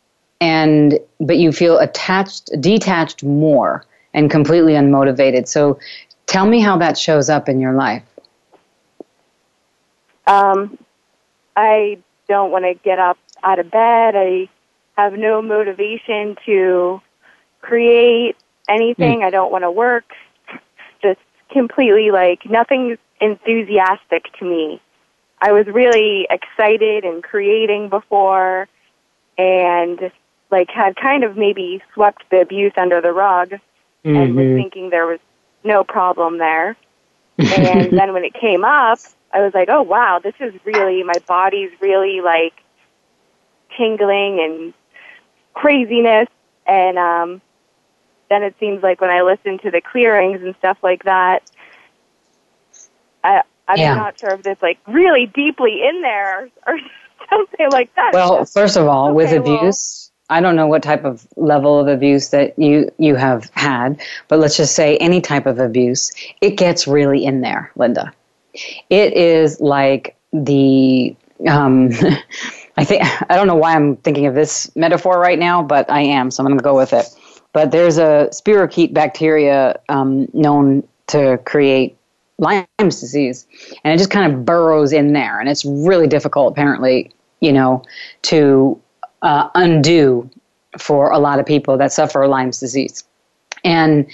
[0.42, 3.86] and but you feel attached, detached more,
[4.16, 5.48] and completely unmotivated.
[5.48, 5.78] So,
[6.26, 8.02] tell me how that shows up in your life.
[10.26, 10.80] Um,
[11.56, 14.16] I don't want to get up out of bed.
[14.16, 14.50] I
[14.96, 17.02] have no motivation to
[17.62, 18.36] create
[18.68, 19.20] anything.
[19.20, 19.26] Mm.
[19.26, 20.14] I don't want to work.
[21.02, 21.20] Just
[21.52, 24.82] completely like nothing enthusiastic to me.
[25.40, 28.68] I was really excited and creating before
[29.38, 30.12] and
[30.52, 34.16] like had kind of maybe swept the abuse under the rug mm-hmm.
[34.16, 34.56] and was mm-hmm.
[34.56, 35.20] thinking there was
[35.64, 36.78] no problem there.
[37.38, 39.00] and then when it came up,
[39.34, 42.54] I was like, oh wow, this is really my body's really like
[43.76, 44.74] tingling and
[45.54, 46.30] craziness,
[46.68, 47.42] and um,
[48.30, 51.50] then it seems like when I listen to the clearings and stuff like that,
[53.24, 53.96] I I'm yeah.
[53.96, 56.78] not sure if it's like really deeply in there or
[57.30, 58.12] something like that.
[58.14, 61.80] Well, first of all, Okay, with well- abuse, I don't know what type of level
[61.80, 66.12] of abuse that you you have had, but let's just say any type of abuse,
[66.42, 68.14] it gets really in there, Linda.
[68.90, 71.16] It is like the
[71.48, 71.90] um,
[72.78, 76.02] I think I don't know why I'm thinking of this metaphor right now, but I
[76.02, 77.06] am, so I'm going to go with it.
[77.54, 81.96] But there's a spirochete bacteria um, known to create
[82.40, 83.46] Lyme's disease,
[83.84, 87.84] and it just kind of burrows in there, and it's really difficult, apparently, you know,
[88.24, 88.82] to
[89.22, 90.30] uh, undo
[90.80, 93.04] for a lot of people that suffer Lyme's disease.
[93.64, 94.08] And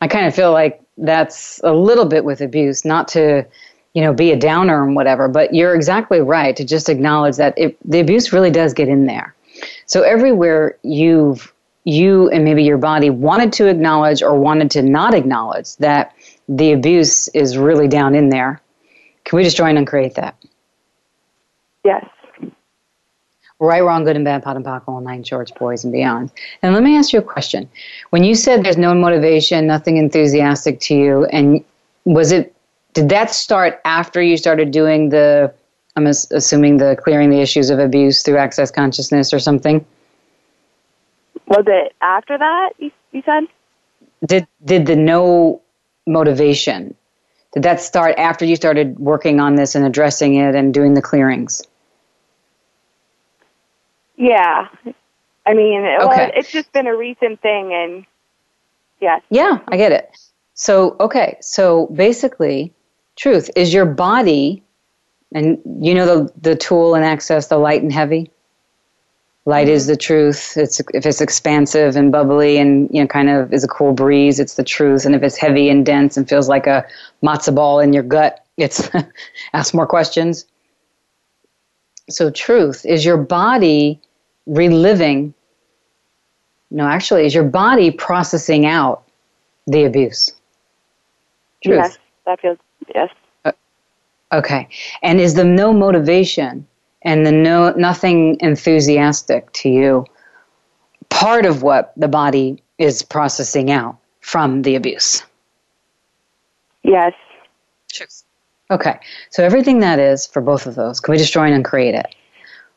[0.00, 3.44] I kind of feel like that's a little bit with abuse, not to,
[3.94, 7.56] you know, be a downer and whatever, but you're exactly right to just acknowledge that
[7.56, 9.34] it, the abuse really does get in there.
[9.86, 11.52] So everywhere you've
[11.84, 16.14] you and maybe your body wanted to acknowledge or wanted to not acknowledge that
[16.48, 18.60] the abuse is really down in there.
[19.24, 20.36] Can we just join and create that?
[21.84, 22.08] yes.
[23.60, 26.32] Right, wrong, good and bad, POD and POC, all nine shorts, boys and beyond.
[26.62, 27.68] And let me ask you a question.
[28.10, 31.64] When you said there's no motivation, nothing enthusiastic to you, and
[32.04, 32.53] was it,
[32.94, 35.52] did that start after you started doing the,
[35.96, 39.84] I'm assuming the clearing the issues of abuse through access consciousness or something?
[41.48, 42.70] Was it after that?
[42.78, 43.44] You, you said?
[44.24, 45.60] Did, did the no
[46.06, 46.94] motivation,
[47.52, 51.02] did that start after you started working on this and addressing it and doing the
[51.02, 51.62] clearings?
[54.16, 54.68] Yeah.
[55.46, 56.32] I mean, it Okay.
[56.34, 58.06] it's just been a recent thing, and
[59.00, 59.20] yes.
[59.28, 60.10] Yeah, I get it.
[60.54, 62.72] So, okay, so basically,
[63.16, 64.62] truth is your body,
[65.32, 68.30] and you know the the tool and access, the light and heavy.
[69.46, 70.56] Light is the truth.
[70.56, 74.40] It's if it's expansive and bubbly and you know kind of is a cool breeze,
[74.40, 75.04] it's the truth.
[75.04, 76.86] And if it's heavy and dense and feels like a
[77.22, 78.88] matzo ball in your gut, it's
[79.52, 80.46] ask more questions.
[82.08, 84.00] So, truth is your body
[84.46, 85.34] reliving.
[86.70, 89.04] No, actually, is your body processing out
[89.66, 90.32] the abuse?
[91.62, 91.76] Truth.
[91.76, 91.98] Yes.
[92.26, 92.58] That feels,
[92.94, 93.10] yes.
[94.32, 94.68] Okay.
[95.02, 96.66] And is the no motivation
[97.02, 100.06] and the no nothing enthusiastic to you
[101.08, 105.22] part of what the body is processing out from the abuse?
[106.82, 107.12] Yes.
[107.92, 108.08] Sure.
[108.70, 108.98] Okay.
[109.30, 112.14] So everything that is for both of those, can we just join and create it?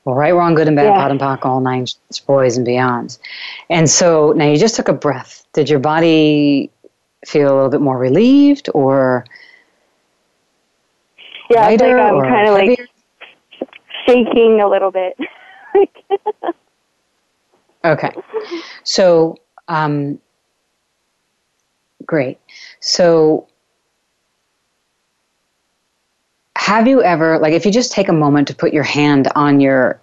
[0.05, 0.93] Well, right, wrong, good and bad, Yeah.
[0.93, 1.85] POD and POC, all nine
[2.27, 3.19] boys and beyonds.
[3.69, 5.43] And so now you just took a breath.
[5.53, 6.69] Did your body
[7.25, 9.25] feel a little bit more relieved or
[11.49, 12.79] Yeah, it's like I'm kind of like
[14.05, 15.17] shaking a little bit.
[17.85, 18.11] Okay.
[18.83, 19.37] So,
[19.67, 20.19] um,
[22.05, 22.37] great.
[22.81, 23.47] So,
[26.55, 29.59] have you ever, like, if you just take a moment to put your hand on
[29.61, 30.01] your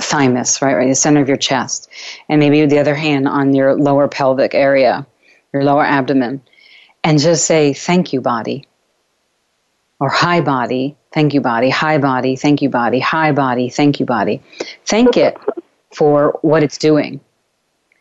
[0.00, 1.90] thymus, right, right, the center of your chest,
[2.28, 5.06] and maybe the other hand on your lower pelvic area,
[5.52, 6.40] your lower abdomen,
[7.02, 8.66] and just say, Thank you, body.
[10.00, 10.96] Or high body.
[11.12, 11.70] Thank you, body.
[11.70, 12.36] high body.
[12.36, 12.98] Thank you, body.
[12.98, 13.68] high body.
[13.68, 14.42] Thank you, body.
[14.84, 15.38] Thank it
[15.92, 17.20] for what it's doing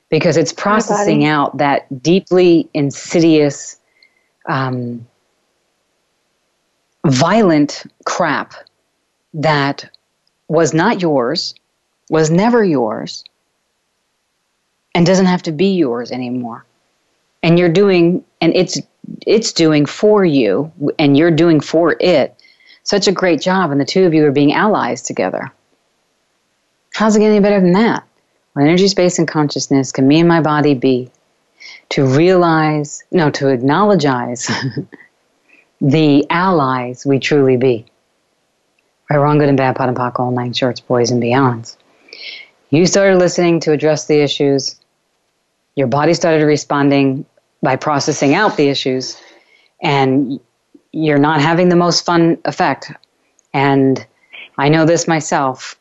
[0.09, 3.79] because it's processing out that deeply insidious,
[4.47, 5.07] um,
[7.07, 8.53] violent crap
[9.33, 9.89] that
[10.47, 11.55] was not yours,
[12.09, 13.23] was never yours,
[14.93, 16.63] and doesn't have to be yours anymore.
[17.41, 18.79] And you're doing, and it's
[19.25, 22.39] it's doing for you, and you're doing for it
[22.83, 25.51] such a great job, and the two of you are being allies together.
[26.93, 28.03] How's it getting any better than that?
[28.53, 31.09] What energy, space, and consciousness can me and my body be
[31.89, 34.03] to realize, no, to acknowledge
[35.81, 37.85] the allies we truly be?
[39.09, 41.77] Right, wrong, good and bad, POD and POC, all nine shorts, boys and beyonds.
[42.69, 44.79] You started listening to address the issues.
[45.75, 47.25] Your body started responding
[47.63, 49.19] by processing out the issues,
[49.81, 50.39] and
[50.91, 52.91] you're not having the most fun effect.
[53.53, 54.05] And
[54.57, 55.75] I know this myself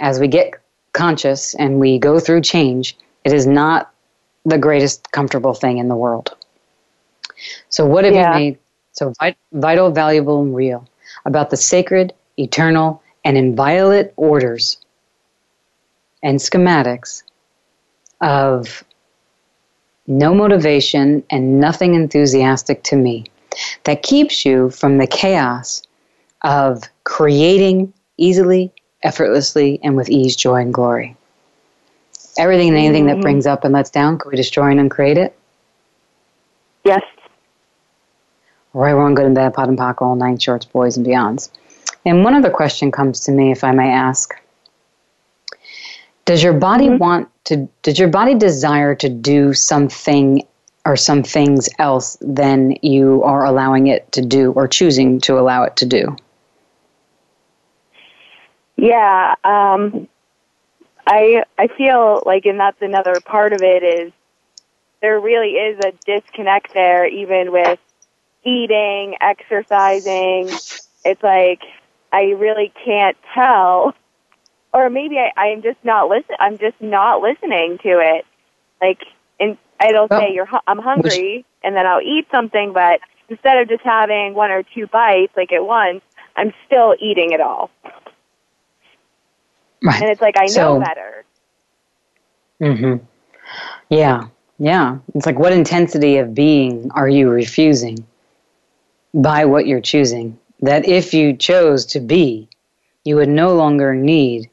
[0.00, 0.54] as we get
[0.92, 3.92] conscious and we go through change, it is not
[4.44, 6.34] the greatest comfortable thing in the world.
[7.68, 8.32] So, what have Yeah.
[8.32, 8.58] you made
[8.92, 9.12] so
[9.52, 10.84] vital, valuable, and real
[11.24, 14.78] about the sacred, eternal, and inviolate orders
[16.22, 17.22] and schematics
[18.20, 18.82] of
[20.08, 23.26] no motivation and nothing enthusiastic to me
[23.84, 25.82] that keeps you from the chaos
[26.42, 31.16] of creating easily, effortlessly, and with ease, joy, and glory.
[32.38, 33.22] Everything and anything that mm-hmm.
[33.22, 35.34] brings up and lets down, can we destroy and uncreate it?
[36.84, 37.02] yes.
[38.74, 41.50] Right, wrong, good and bad, POD and POC, all nine shorts, boys and beyonds.
[42.04, 44.34] And one other question comes to me, if I may ask.
[46.28, 46.98] Does your body mm-hmm.
[46.98, 50.46] want to, does your body desire to do something
[50.84, 55.62] or some things else than you are allowing it to do or choosing to allow
[55.62, 56.14] it to do?
[58.76, 60.06] Yeah, um,
[61.06, 64.12] I I feel like, and that's another part of it is
[65.00, 67.78] there really is a disconnect there, even with
[68.44, 70.50] eating, exercising.
[71.06, 71.62] It's like
[72.12, 73.94] I really can't tell,
[74.78, 76.36] or maybe I, I'm just not listen.
[76.38, 78.24] I'm just not listening to it.
[78.80, 79.02] Like,
[79.40, 83.82] and it'll say you're I'm hungry, and then I'll eat something, but instead of just
[83.82, 86.02] having one or two bites like at once,
[86.36, 87.70] I'm still eating it all.
[89.82, 90.00] Right.
[90.00, 91.24] And it's like I know so, better.
[92.60, 93.00] Mhm.
[93.88, 94.28] Yeah.
[94.58, 94.98] Yeah.
[95.14, 98.04] It's like what intensity of being are you refusing
[99.14, 100.38] by what you're choosing?
[100.60, 102.48] That if you chose to be,
[103.04, 104.50] you would no longer need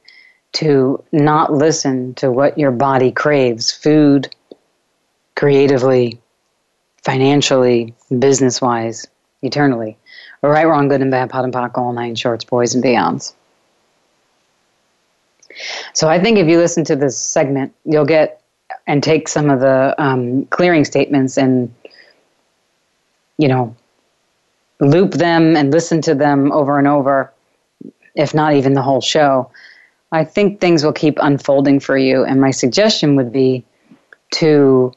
[0.55, 4.33] to not listen to what your body craves food,
[5.35, 6.19] creatively,
[7.03, 9.05] financially, business wise,
[9.41, 9.97] eternally.
[10.41, 13.33] Right, wrong, good and bad, POD and POC, all nine shorts, boys and beyonds.
[15.93, 18.41] So I think if you listen to this segment, you'll get
[18.87, 21.73] and take some of the um, clearing statements and,
[23.37, 23.75] you know,
[24.79, 27.33] loop them and listen to them over and over,
[28.15, 29.49] if not even the whole show.
[30.15, 32.23] I think things will keep unfolding for you.
[32.23, 33.65] And my suggestion would be
[34.35, 34.93] to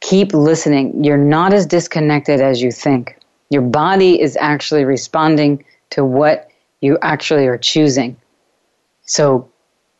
[0.00, 1.02] keep listening.
[1.04, 3.18] You're not as disconnected as you think.
[3.50, 6.50] Your body is actually responding to what
[6.80, 8.16] you actually are choosing.
[9.02, 9.50] So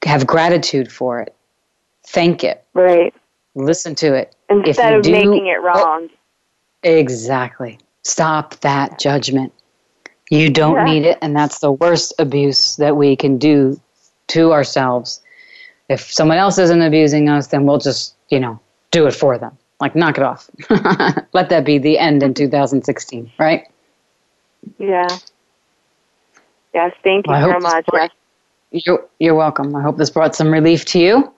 [0.04, 1.34] have gratitude for it.
[2.06, 2.64] Thank it.
[2.74, 3.12] Right.
[3.54, 4.36] Listen to it.
[4.48, 6.08] Instead of do, making it wrong.
[6.08, 6.18] Oh,
[6.82, 7.78] exactly.
[8.04, 9.52] Stop that judgment.
[10.30, 10.84] You don't yeah.
[10.84, 13.80] need it, and that's the worst abuse that we can do
[14.28, 15.22] to ourselves.
[15.88, 18.58] If someone else isn't abusing us, then we'll just, you know,
[18.90, 19.56] do it for them.
[19.80, 20.50] Like, knock it off.
[21.32, 23.70] Let that be the end in 2016, right?
[24.78, 25.06] Yeah.
[26.74, 27.86] Yes, thank you well, so much.
[27.86, 28.12] Brought,
[28.72, 29.76] you're, you're welcome.
[29.76, 31.32] I hope this brought some relief to you.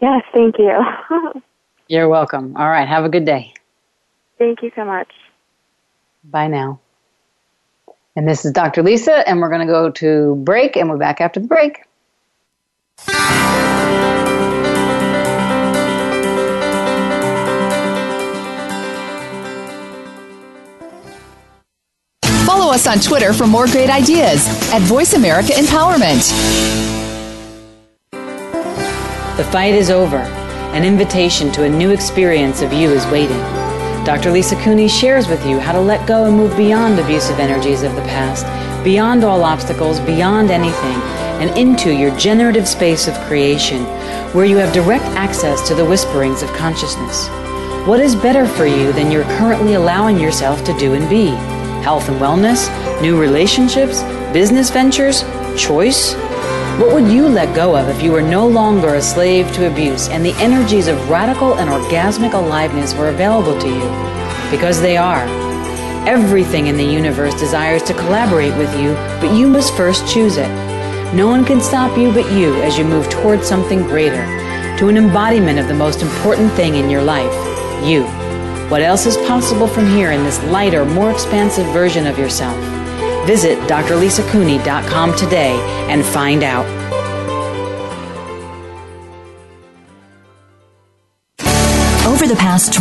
[0.00, 0.76] Yes, thank you.
[1.88, 2.56] you're welcome.
[2.56, 3.54] All right, have a good day.
[4.38, 5.08] Thank you so much.
[6.24, 6.80] Bye now.
[8.16, 8.82] And this is Dr.
[8.82, 11.82] Lisa, and we're going to go to break, and we're back after the break.
[22.46, 26.30] Follow us on Twitter for more great ideas at Voice America Empowerment.
[29.36, 30.18] The fight is over.
[30.18, 33.63] An invitation to a new experience of you is waiting.
[34.04, 34.32] Dr.
[34.32, 37.94] Lisa Cooney shares with you how to let go and move beyond abusive energies of
[37.96, 38.44] the past,
[38.84, 41.00] beyond all obstacles, beyond anything,
[41.40, 43.82] and into your generative space of creation,
[44.34, 47.28] where you have direct access to the whisperings of consciousness.
[47.88, 51.28] What is better for you than you're currently allowing yourself to do and be?
[51.82, 52.68] Health and wellness?
[53.00, 54.02] New relationships?
[54.34, 55.22] Business ventures?
[55.56, 56.12] Choice?
[56.78, 60.08] What would you let go of if you were no longer a slave to abuse
[60.08, 64.50] and the energies of radical and orgasmic aliveness were available to you?
[64.50, 65.24] Because they are.
[66.08, 70.48] Everything in the universe desires to collaborate with you, but you must first choose it.
[71.14, 74.26] No one can stop you but you as you move towards something greater,
[74.78, 77.32] to an embodiment of the most important thing in your life
[77.84, 78.02] you.
[78.68, 82.73] What else is possible from here in this lighter, more expansive version of yourself?
[83.26, 85.58] Visit drlisacooney.com today
[85.88, 86.83] and find out.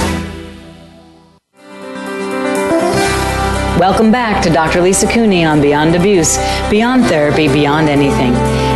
[3.78, 4.80] Welcome back to Dr.
[4.80, 6.38] Lisa Cooney on Beyond Abuse,
[6.70, 8.32] Beyond Therapy, Beyond Anything,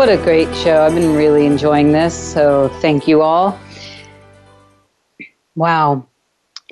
[0.00, 0.80] What a great show.
[0.80, 3.60] I've been really enjoying this, so thank you all.
[5.54, 6.06] Wow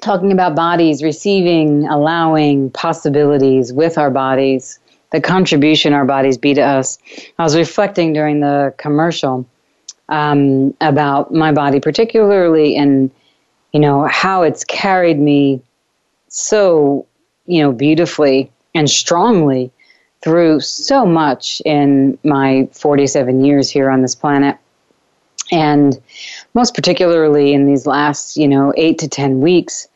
[0.01, 4.79] talking about bodies, receiving, allowing possibilities with our bodies,
[5.13, 6.99] the contribution our bodies be to us.
[7.39, 9.47] I was reflecting during the commercial
[10.09, 13.11] um, about my body, particularly in,
[13.75, 15.61] you know, how it's carried me
[16.29, 17.07] so,
[17.45, 19.71] you know, beautifully and strongly
[20.23, 24.57] through so much in my 47 years here on this planet.
[25.51, 25.99] And
[26.55, 29.89] most particularly in these last, you know, eight to 10 weeks,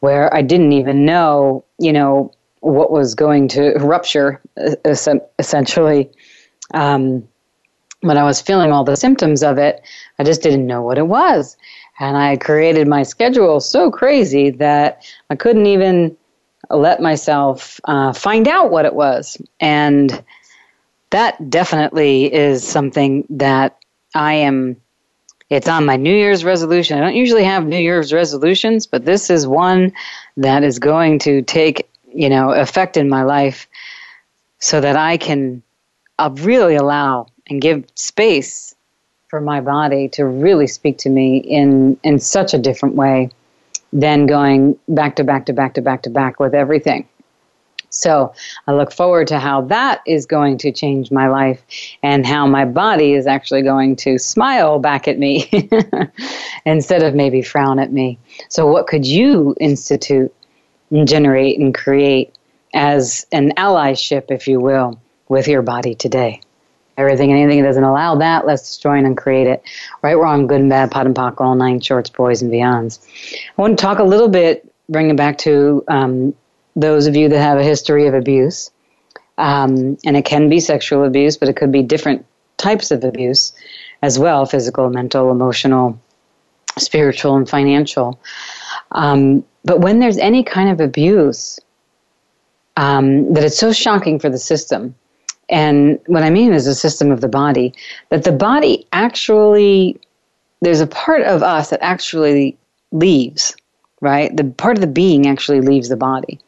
[0.00, 4.40] where I didn't even know, you know, what was going to rupture
[5.38, 6.10] essentially.
[6.74, 7.26] Um,
[8.00, 9.80] when I was feeling all the symptoms of it,
[10.18, 11.56] I just didn't know what it was.
[12.00, 16.16] And I created my schedule so crazy that I couldn't even
[16.72, 19.40] let myself uh, find out what it was.
[19.60, 20.22] And
[21.10, 23.78] that definitely is something that
[24.14, 24.76] I am
[25.50, 26.96] it's on my New Year's resolution.
[26.96, 29.92] I don't usually have New Year's resolutions, but this is one
[30.38, 33.68] that is going to take, you know, effect in my life
[34.60, 35.62] so that I can
[36.18, 38.74] uh, really allow and give space
[39.28, 43.28] for my body to really speak to me in in such a different way
[43.92, 47.06] than going back to back to back to back to back with everything.
[47.92, 48.32] So
[48.66, 51.62] I look forward to how that is going to change my life
[52.02, 55.50] and how my body is actually going to smile back at me
[56.64, 58.18] instead of maybe frown at me.
[58.48, 60.34] So, what could you institute
[60.90, 62.34] and generate and create
[62.72, 66.40] as an allyship, if you will, with your body today?
[67.02, 69.62] Everything and anything that doesn't allow that, let's destroy and create it.
[70.02, 73.00] Right, wrong, good and bad, POD and POC, all nine shorts, boys and beyonds.
[73.56, 76.34] I want to talk a little bit, bring it back to um,
[76.76, 78.70] those of you that have a history of abuse.
[79.38, 82.24] Um, and it can be sexual abuse, but it could be different
[82.56, 83.52] types of abuse
[84.02, 85.98] as well physical, mental, emotional,
[86.78, 88.20] spiritual, and financial.
[88.92, 91.58] Um, but when there's any kind of abuse,
[92.76, 94.94] um, that it's so shocking for the system.
[95.52, 97.74] And what I mean is a system of the body,
[98.08, 100.00] that the body actually,
[100.62, 102.58] there's a part of us that actually
[102.90, 103.54] leaves,
[104.00, 104.34] right?
[104.34, 106.40] The part of the being actually leaves the body.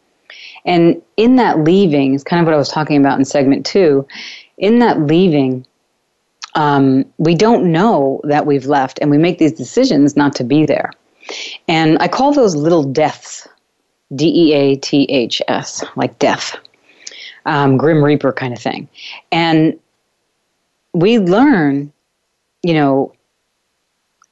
[0.65, 4.09] And in that leaving is kind of what I was talking about in segment two.
[4.57, 5.67] In that leaving,
[6.55, 10.65] um, we don't know that we've left, and we make these decisions not to be
[10.65, 10.91] there.
[11.69, 13.47] And I call those little deaths,
[14.15, 16.57] D E A T H S, like death,
[17.47, 18.89] um, Grim Reaper kind of thing.
[19.31, 19.79] And
[20.93, 21.93] we learn,
[22.63, 23.13] you know,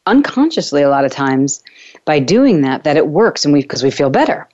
[0.06, 1.62] unconsciously a lot of times
[2.04, 4.48] by doing that that it works and we because we feel better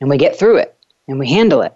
[0.00, 0.76] and we get through it
[1.08, 1.74] and we handle it.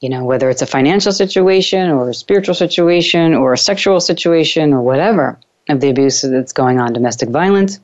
[0.00, 4.74] You know, whether it's a financial situation or a spiritual situation or a sexual situation
[4.74, 7.80] or whatever of the abuse that's going on, domestic violence.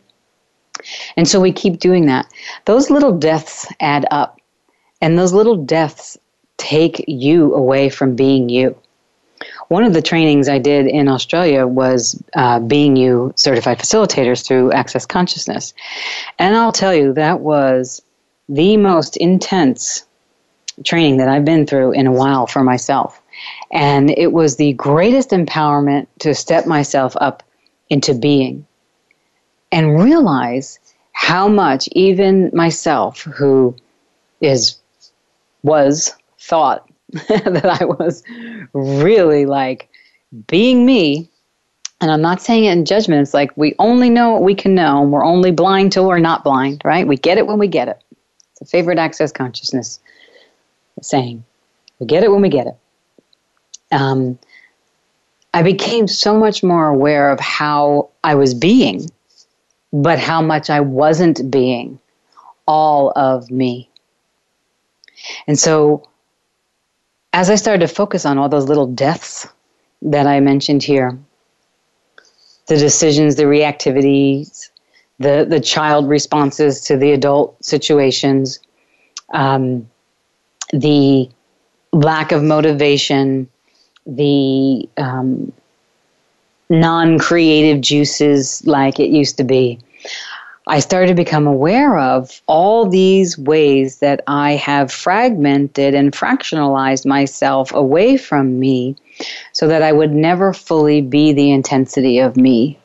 [1.16, 2.26] And so we keep doing that.
[2.66, 4.38] Those little deaths add up,
[5.00, 6.18] and those little deaths
[6.60, 8.76] take you away from being you.
[9.68, 14.72] One of the trainings I did in Australia was uh, being you certified facilitators through
[14.72, 15.72] Access Consciousness.
[16.38, 18.02] And I'll tell you, that was
[18.48, 20.04] the most intense
[20.84, 23.22] training that I've been through in a while for myself.
[23.72, 27.42] And it was the greatest empowerment to step myself up
[27.88, 28.66] into being
[29.72, 30.78] and realize
[31.12, 33.74] how much even myself who
[34.40, 34.76] is
[35.62, 38.22] was thought that I was
[38.72, 39.88] really like
[40.46, 41.30] being me
[42.00, 43.20] and I'm not saying it in judgment.
[43.22, 46.18] It's like we only know what we can know, and we're only blind till we're
[46.18, 47.06] not blind, right?
[47.06, 48.02] We get it when we get it.
[48.52, 50.00] It's a favorite access consciousness
[51.02, 51.44] saying.
[51.98, 52.76] We get it when we get it.
[53.92, 54.38] Um,
[55.52, 59.10] I became so much more aware of how I was being,
[59.92, 61.98] but how much I wasn't being
[62.66, 63.90] all of me.
[65.46, 66.08] And so,
[67.32, 69.46] as I started to focus on all those little deaths
[70.02, 71.18] that I mentioned here,
[72.66, 74.70] the decisions, the reactivities,
[75.18, 78.58] the, the child responses to the adult situations,
[79.32, 79.88] um,
[80.72, 81.28] the
[81.92, 83.48] lack of motivation,
[84.06, 85.52] the um,
[86.68, 89.78] non creative juices like it used to be.
[90.66, 97.06] I started to become aware of all these ways that I have fragmented and fractionalized
[97.06, 98.96] myself away from me
[99.52, 102.78] so that I would never fully be the intensity of me.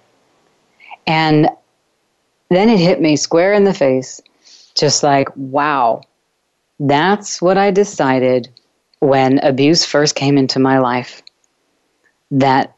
[1.05, 1.49] And
[2.49, 4.21] then it hit me square in the face,
[4.73, 6.01] just like, wow,
[6.79, 8.49] that's what I decided
[8.99, 11.21] when abuse first came into my life.
[12.31, 12.75] That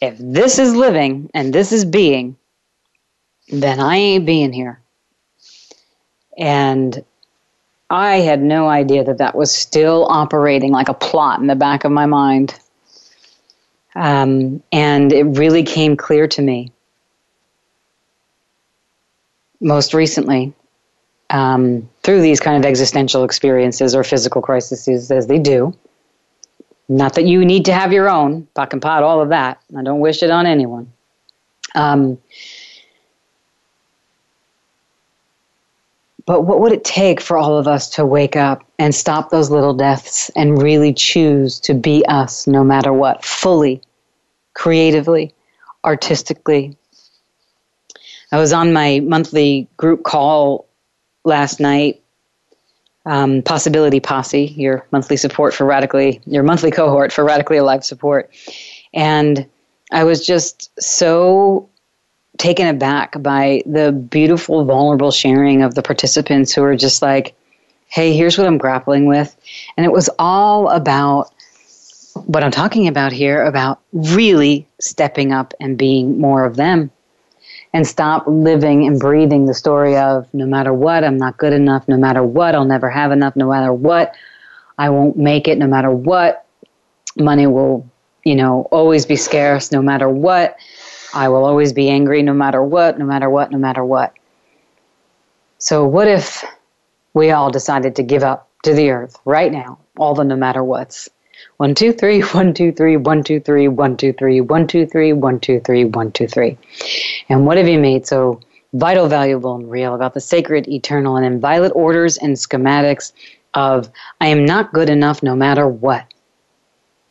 [0.00, 2.36] if this is living and this is being,
[3.50, 4.80] then I ain't being here.
[6.38, 7.04] And
[7.90, 11.84] I had no idea that that was still operating like a plot in the back
[11.84, 12.58] of my mind.
[13.94, 16.72] Um, and it really came clear to me
[19.60, 20.54] most recently
[21.30, 25.74] um, through these kind of existential experiences or physical crises as they do.
[26.88, 29.60] Not that you need to have your own, POC and POD, all of that.
[29.76, 30.92] I don't wish it on anyone.
[31.74, 32.18] Um,
[36.30, 39.50] but what would it take for all of us to wake up and stop those
[39.50, 43.82] little deaths and really choose to be us no matter what, fully,
[44.54, 45.34] creatively,
[45.84, 46.76] artistically?
[48.30, 50.68] I was on my monthly group call
[51.24, 52.00] last night.
[53.06, 58.30] Um, Possibility Posse, your monthly support for radically, your monthly cohort for radically alive support,
[58.94, 59.48] and
[59.90, 61.69] I was just so
[62.40, 67.34] taken aback by the beautiful, vulnerable sharing of the participants who are just like,
[67.86, 69.36] "Hey, here's what I'm grappling with,"
[69.76, 71.30] and it was all about
[72.26, 76.90] what I'm talking about here about really stepping up and being more of them.
[77.72, 81.86] And stop living and breathing the story of no matter what, I'm not good enough,
[81.86, 84.12] no matter what, I'll never have enough, no matter what,
[84.76, 86.44] I won't make it, no matter what,
[87.16, 87.86] money will,
[88.24, 90.56] you know, always be scarce, no matter what,
[91.12, 94.14] I will always be angry, no matter what, no matter what, no matter what.
[95.58, 96.44] So, what if
[97.14, 100.62] we all decided to give up to the earth right now, all the no matter
[100.62, 101.08] what's?
[101.56, 105.12] One, two, three, one, two, three, one, two, three, one, two, three, one, two, three,
[105.12, 106.56] one, two, three, one, two, three.
[107.28, 108.40] And what have you made so
[108.72, 113.12] vital, valuable, and real about the sacred, eternal, and inviolate orders and schematics
[113.54, 113.90] of
[114.20, 116.06] I am not good enough no matter what?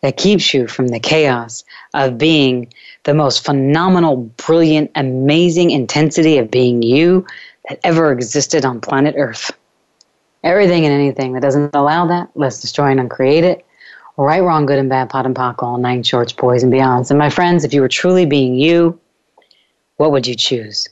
[0.01, 2.71] That keeps you from the chaos of being
[3.03, 7.25] the most phenomenal, brilliant, amazing intensity of being you
[7.67, 9.51] that ever existed on planet Earth.
[10.43, 13.65] Everything and anything that doesn't allow that, let's destroy and uncreate it
[14.25, 17.09] right, wrong, good and bad, POD and POC, all nine shorts, boys and beyonds.
[17.09, 18.99] And my friends, if you were truly being you,
[19.95, 20.89] what would you choose?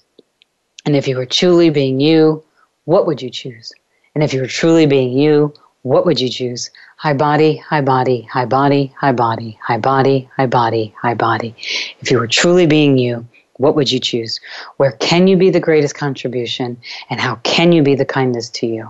[0.86, 2.44] And if you were truly being you,
[2.86, 3.74] what would you choose?
[4.16, 5.54] And if you were truly being you,
[5.88, 6.70] what would you choose?
[6.98, 11.56] High body, high body, high body, high body, high body, high body, high body.
[12.00, 13.28] If you were truly being you,
[13.58, 14.40] what would you choose?
[14.78, 16.78] Where can you be the greatest contribution?
[17.10, 18.90] And how can you be the kindness to you?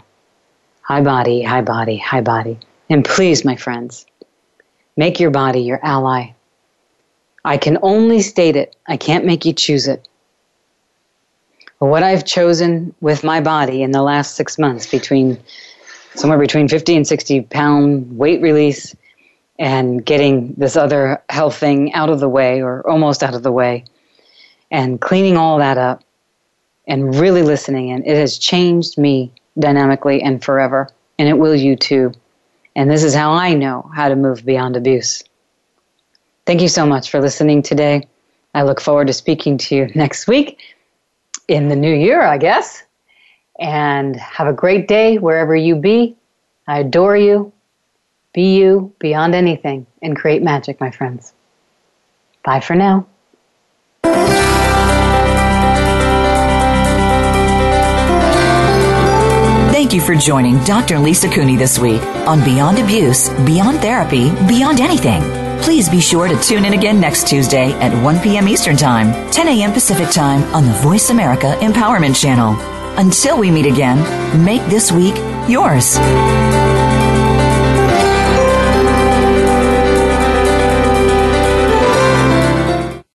[0.81, 2.59] High body, high body, high body.
[2.89, 4.05] And please, my friends,
[4.97, 6.31] Make your body your ally.
[7.45, 10.07] I can only state it, I can't make you choose it.
[11.79, 15.37] But what I've chosen with my body in the last six months, between
[16.17, 18.95] somewhere between 50 and 60 pound weight release
[19.59, 23.51] and getting this other health thing out of the way or almost out of the
[23.51, 23.85] way
[24.71, 26.03] and cleaning all that up
[26.87, 30.89] and really listening And it has changed me dynamically and forever.
[31.19, 32.13] And it will you too.
[32.75, 35.23] And this is how I know how to move beyond abuse.
[36.45, 38.07] Thank you so much for listening today.
[38.53, 40.59] I look forward to speaking to you next week
[41.47, 42.83] in the new year, I guess.
[43.59, 46.15] And have a great day wherever you be.
[46.67, 47.51] I adore you.
[48.33, 51.33] Be you beyond anything and create magic, my friends.
[52.43, 53.07] Bye for now.
[59.71, 60.99] Thank you for joining Dr.
[60.99, 65.21] Lisa Cooney this week on Beyond Abuse, Beyond Therapy, Beyond Anything.
[65.61, 68.47] Please be sure to tune in again next Tuesday at 1 p.m.
[68.47, 69.71] Eastern Time, 10 a.m.
[69.71, 72.76] Pacific Time on the Voice America Empowerment Channel.
[72.97, 73.99] Until we meet again,
[74.43, 75.15] make this week
[75.47, 75.97] yours.